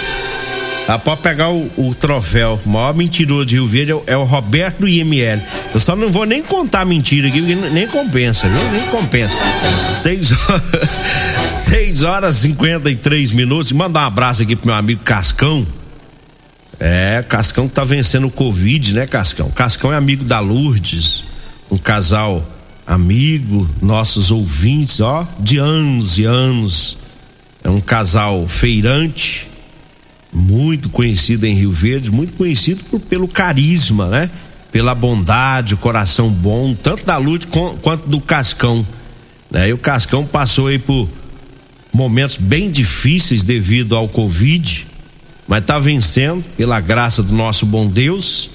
Dá 0.87 0.99
pra 0.99 1.17
pegar 1.17 1.51
o, 1.51 1.71
o 1.77 1.95
troféu. 1.95 2.61
O 2.64 2.69
maior 2.69 2.95
mentiroso 2.95 3.47
de 3.47 3.55
Rio 3.55 3.67
Verde 3.67 3.93
é 3.93 3.95
o, 3.95 4.03
é 4.07 4.17
o 4.17 4.25
Roberto 4.25 4.87
IML. 4.87 5.40
Eu 5.73 5.81
só 5.81 5.97
não 5.97 6.09
vou 6.09 6.27
nem 6.27 6.43
contar 6.43 6.85
mentira 6.85 7.29
aqui, 7.29 7.40
porque 7.40 7.55
nem 7.55 7.87
compensa, 7.87 8.49
viu? 8.49 8.71
Nem 8.71 8.83
compensa. 8.88 9.40
6 9.95 10.33
horas, 10.33 10.90
6 11.67 12.03
horas 12.03 12.38
e 12.38 12.49
53 12.49 13.33
minutos. 13.33 13.73
Manda 13.73 14.01
um 14.01 14.03
abraço 14.03 14.43
aqui 14.43 14.55
pro 14.55 14.67
meu 14.67 14.77
amigo 14.77 15.03
Cascão. 15.03 15.67
É, 16.79 17.25
Cascão 17.27 17.67
tá 17.69 17.85
vencendo 17.85 18.27
o 18.27 18.31
Covid, 18.31 18.95
né, 18.95 19.07
Cascão? 19.07 19.51
Cascão 19.51 19.93
é 19.93 19.97
amigo 19.97 20.25
da 20.25 20.40
Lourdes, 20.40 21.25
um 21.74 21.76
casal 21.76 22.46
amigo, 22.87 23.68
nossos 23.82 24.30
ouvintes, 24.30 25.00
ó, 25.00 25.26
de 25.40 25.58
anos 25.58 26.18
e 26.18 26.24
anos. 26.24 26.96
É 27.64 27.68
um 27.68 27.80
casal 27.80 28.46
feirante, 28.46 29.48
muito 30.32 30.88
conhecido 30.88 31.46
em 31.46 31.54
Rio 31.54 31.72
Verde, 31.72 32.12
muito 32.12 32.34
conhecido 32.34 32.84
por, 32.84 33.00
pelo 33.00 33.26
carisma, 33.26 34.06
né? 34.06 34.30
Pela 34.70 34.94
bondade, 34.94 35.74
o 35.74 35.76
coração 35.76 36.30
bom, 36.30 36.74
tanto 36.74 37.04
da 37.04 37.16
Lute 37.16 37.48
quanto 37.82 38.08
do 38.08 38.20
Cascão. 38.20 38.87
Né? 39.50 39.68
E 39.68 39.72
o 39.72 39.78
Cascão 39.78 40.24
passou 40.24 40.68
aí 40.68 40.78
por 40.78 41.08
momentos 41.92 42.37
bem 42.37 42.70
difíceis 42.70 43.42
devido 43.42 43.96
ao 43.96 44.08
Covid, 44.08 44.87
mas 45.46 45.60
está 45.60 45.78
vencendo 45.78 46.44
pela 46.56 46.80
graça 46.80 47.22
do 47.22 47.32
nosso 47.34 47.66
bom 47.66 47.88
Deus. 47.88 48.54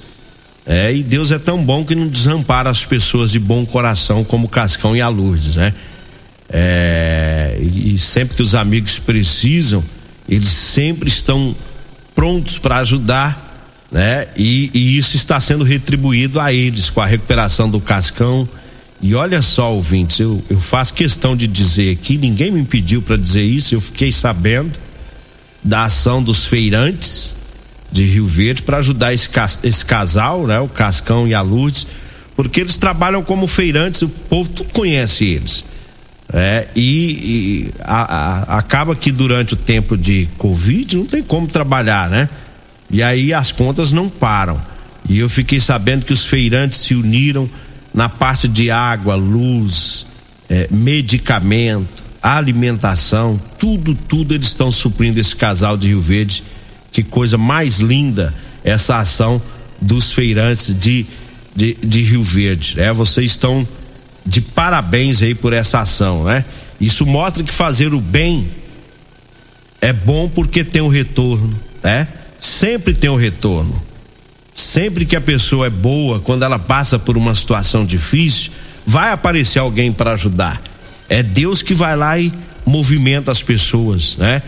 É, 0.72 0.94
e 0.94 1.02
Deus 1.02 1.32
é 1.32 1.38
tão 1.40 1.64
bom 1.64 1.84
que 1.84 1.96
não 1.96 2.06
desampara 2.06 2.70
as 2.70 2.84
pessoas 2.84 3.32
de 3.32 3.40
bom 3.40 3.66
coração 3.66 4.22
como 4.22 4.46
Cascão 4.48 4.96
e 4.96 5.00
a 5.00 5.08
Lourdes, 5.08 5.56
né? 5.56 5.74
É, 6.48 7.58
e, 7.60 7.98
sempre 7.98 8.36
que 8.36 8.42
os 8.42 8.54
amigos 8.54 8.96
precisam, 8.96 9.82
eles 10.28 10.48
sempre 10.48 11.08
estão 11.08 11.56
prontos 12.14 12.56
para 12.56 12.76
ajudar, 12.76 13.68
né? 13.90 14.28
E, 14.36 14.70
e, 14.72 14.96
isso 14.96 15.16
está 15.16 15.40
sendo 15.40 15.64
retribuído 15.64 16.38
a 16.38 16.52
eles 16.52 16.88
com 16.88 17.00
a 17.00 17.06
recuperação 17.06 17.68
do 17.68 17.80
Cascão. 17.80 18.48
E 19.02 19.12
olha 19.12 19.42
só, 19.42 19.72
ouvintes, 19.72 20.20
eu, 20.20 20.40
eu 20.48 20.60
faço 20.60 20.94
questão 20.94 21.36
de 21.36 21.48
dizer 21.48 21.90
aqui, 21.90 22.16
ninguém 22.16 22.52
me 22.52 22.64
pediu 22.64 23.02
para 23.02 23.16
dizer 23.16 23.42
isso, 23.42 23.74
eu 23.74 23.80
fiquei 23.80 24.12
sabendo 24.12 24.70
da 25.64 25.86
ação 25.86 26.22
dos 26.22 26.46
feirantes 26.46 27.39
de 27.90 28.04
Rio 28.04 28.26
Verde 28.26 28.62
para 28.62 28.78
ajudar 28.78 29.12
esse, 29.12 29.28
esse 29.62 29.84
casal, 29.84 30.46
né? 30.46 30.60
O 30.60 30.68
Cascão 30.68 31.26
e 31.26 31.34
a 31.34 31.40
Lourdes, 31.40 31.86
porque 32.36 32.60
eles 32.60 32.78
trabalham 32.78 33.22
como 33.22 33.46
feirantes, 33.46 34.02
o 34.02 34.08
povo 34.08 34.48
tudo 34.50 34.72
conhece 34.72 35.24
eles. 35.24 35.64
É, 36.32 36.68
e, 36.76 36.82
e 36.82 37.70
a, 37.80 38.02
a, 38.54 38.58
acaba 38.58 38.94
que 38.94 39.10
durante 39.10 39.54
o 39.54 39.56
tempo 39.56 39.96
de 39.96 40.28
Covid 40.38 40.96
não 40.96 41.06
tem 41.06 41.22
como 41.22 41.48
trabalhar, 41.48 42.08
né? 42.08 42.28
E 42.88 43.02
aí 43.02 43.32
as 43.34 43.50
contas 43.50 43.90
não 43.90 44.08
param. 44.08 44.60
E 45.08 45.18
eu 45.18 45.28
fiquei 45.28 45.58
sabendo 45.58 46.04
que 46.04 46.12
os 46.12 46.24
feirantes 46.24 46.78
se 46.80 46.94
uniram 46.94 47.48
na 47.92 48.08
parte 48.08 48.46
de 48.46 48.70
água, 48.70 49.16
luz, 49.16 50.06
é, 50.48 50.68
medicamento, 50.70 52.02
alimentação, 52.22 53.40
tudo, 53.58 53.94
tudo 53.94 54.34
eles 54.34 54.48
estão 54.48 54.70
suprindo 54.70 55.18
esse 55.18 55.34
casal 55.34 55.76
de 55.76 55.88
Rio 55.88 56.00
Verde. 56.00 56.44
Que 56.92 57.02
coisa 57.02 57.38
mais 57.38 57.78
linda 57.78 58.34
essa 58.64 58.96
ação 58.96 59.40
dos 59.80 60.12
feirantes 60.12 60.74
de, 60.74 61.06
de, 61.54 61.74
de 61.82 62.02
Rio 62.02 62.22
Verde. 62.22 62.80
É, 62.80 62.92
vocês 62.92 63.30
estão 63.30 63.66
de 64.24 64.40
parabéns 64.40 65.22
aí 65.22 65.34
por 65.34 65.52
essa 65.52 65.80
ação, 65.80 66.24
né? 66.24 66.44
Isso 66.80 67.04
mostra 67.06 67.42
que 67.42 67.52
fazer 67.52 67.92
o 67.94 68.00
bem 68.00 68.48
é 69.80 69.92
bom 69.92 70.28
porque 70.28 70.62
tem 70.62 70.82
um 70.82 70.88
retorno, 70.88 71.58
né? 71.82 72.06
Sempre 72.38 72.94
tem 72.94 73.08
um 73.10 73.16
retorno. 73.16 73.82
Sempre 74.52 75.06
que 75.06 75.16
a 75.16 75.20
pessoa 75.20 75.66
é 75.66 75.70
boa, 75.70 76.20
quando 76.20 76.42
ela 76.42 76.58
passa 76.58 76.98
por 76.98 77.16
uma 77.16 77.34
situação 77.34 77.84
difícil, 77.86 78.50
vai 78.84 79.12
aparecer 79.12 79.58
alguém 79.58 79.92
para 79.92 80.12
ajudar. 80.12 80.60
É 81.08 81.22
Deus 81.22 81.62
que 81.62 81.74
vai 81.74 81.96
lá 81.96 82.18
e 82.18 82.32
movimenta 82.66 83.30
as 83.30 83.42
pessoas, 83.42 84.16
né? 84.16 84.42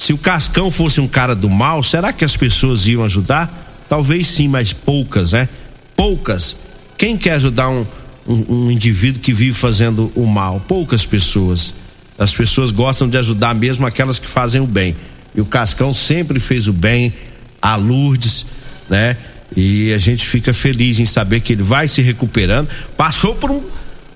Se 0.00 0.14
o 0.14 0.18
Cascão 0.18 0.70
fosse 0.70 0.98
um 0.98 1.06
cara 1.06 1.34
do 1.34 1.50
mal, 1.50 1.82
será 1.82 2.10
que 2.10 2.24
as 2.24 2.34
pessoas 2.34 2.86
iam 2.86 3.04
ajudar? 3.04 3.84
Talvez 3.86 4.28
sim, 4.28 4.48
mas 4.48 4.72
poucas, 4.72 5.32
né? 5.32 5.46
Poucas. 5.94 6.56
Quem 6.96 7.18
quer 7.18 7.32
ajudar 7.34 7.68
um, 7.68 7.84
um, 8.26 8.44
um 8.48 8.70
indivíduo 8.70 9.20
que 9.20 9.30
vive 9.30 9.52
fazendo 9.52 10.10
o 10.16 10.24
mal. 10.24 10.58
Poucas 10.58 11.04
pessoas. 11.04 11.74
As 12.18 12.32
pessoas 12.32 12.70
gostam 12.70 13.10
de 13.10 13.18
ajudar 13.18 13.54
mesmo 13.54 13.86
aquelas 13.86 14.18
que 14.18 14.26
fazem 14.26 14.62
o 14.62 14.66
bem. 14.66 14.96
E 15.34 15.40
o 15.42 15.44
Cascão 15.44 15.92
sempre 15.92 16.40
fez 16.40 16.66
o 16.66 16.72
bem, 16.72 17.12
a 17.60 17.76
Lourdes, 17.76 18.46
né? 18.88 19.18
E 19.54 19.92
a 19.92 19.98
gente 19.98 20.26
fica 20.26 20.54
feliz 20.54 20.98
em 20.98 21.04
saber 21.04 21.40
que 21.40 21.52
ele 21.52 21.62
vai 21.62 21.86
se 21.86 22.00
recuperando. 22.00 22.70
Passou 22.96 23.34
por 23.34 23.50
um, 23.50 23.62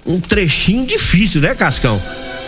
um 0.07 0.19
trechinho 0.19 0.87
difícil, 0.87 1.43
né, 1.43 1.55
Cascão? 1.55 2.01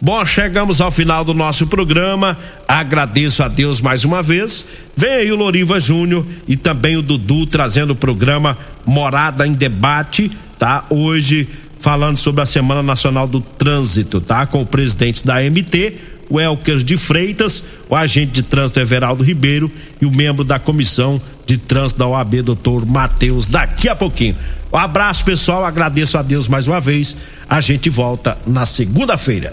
Bom, 0.00 0.24
chegamos 0.24 0.80
ao 0.80 0.92
final 0.92 1.24
do 1.24 1.34
nosso 1.34 1.66
programa. 1.66 2.38
Agradeço 2.68 3.42
a 3.42 3.48
Deus 3.48 3.80
mais 3.80 4.04
uma 4.04 4.22
vez. 4.22 4.64
Vem 4.96 5.10
aí 5.10 5.32
o 5.32 5.36
Loriva 5.36 5.80
Júnior 5.80 6.24
e 6.46 6.56
também 6.56 6.96
o 6.96 7.02
Dudu 7.02 7.46
trazendo 7.46 7.90
o 7.90 7.96
programa 7.96 8.56
Morada 8.86 9.44
em 9.44 9.52
Debate, 9.52 10.30
tá? 10.56 10.84
Hoje 10.88 11.48
falando 11.80 12.16
sobre 12.16 12.42
a 12.42 12.46
Semana 12.46 12.80
Nacional 12.82 13.26
do 13.26 13.40
Trânsito, 13.40 14.20
tá? 14.20 14.46
Com 14.46 14.62
o 14.62 14.66
presidente 14.66 15.26
da 15.26 15.42
MT, 15.42 15.94
o 16.28 16.40
Elker 16.40 16.78
de 16.78 16.96
Freitas, 16.96 17.62
o 17.88 17.96
agente 17.96 18.32
de 18.32 18.42
trânsito 18.42 18.80
Everaldo 18.80 19.22
Ribeiro 19.22 19.70
e 20.00 20.06
o 20.06 20.10
membro 20.10 20.44
da 20.44 20.58
comissão 20.58 21.20
de 21.46 21.56
trânsito 21.56 21.98
da 21.98 22.06
OAB, 22.06 22.42
doutor 22.42 22.84
Matheus, 22.84 23.48
daqui 23.48 23.88
a 23.88 23.96
pouquinho. 23.96 24.36
Um 24.72 24.76
abraço, 24.76 25.24
pessoal. 25.24 25.64
Agradeço 25.64 26.18
a 26.18 26.22
Deus 26.22 26.46
mais 26.46 26.68
uma 26.68 26.80
vez. 26.80 27.16
A 27.48 27.60
gente 27.60 27.88
volta 27.88 28.36
na 28.46 28.66
segunda-feira. 28.66 29.52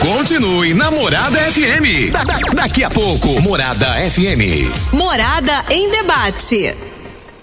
Continue 0.00 0.74
na 0.74 0.90
Morada 0.90 1.38
FM. 1.38 2.10
Da, 2.12 2.24
da, 2.24 2.36
daqui 2.54 2.82
a 2.82 2.90
pouco, 2.90 3.40
Morada 3.40 3.86
FM. 4.10 4.92
Morada 4.92 5.64
em 5.70 5.90
debate. 5.90 6.89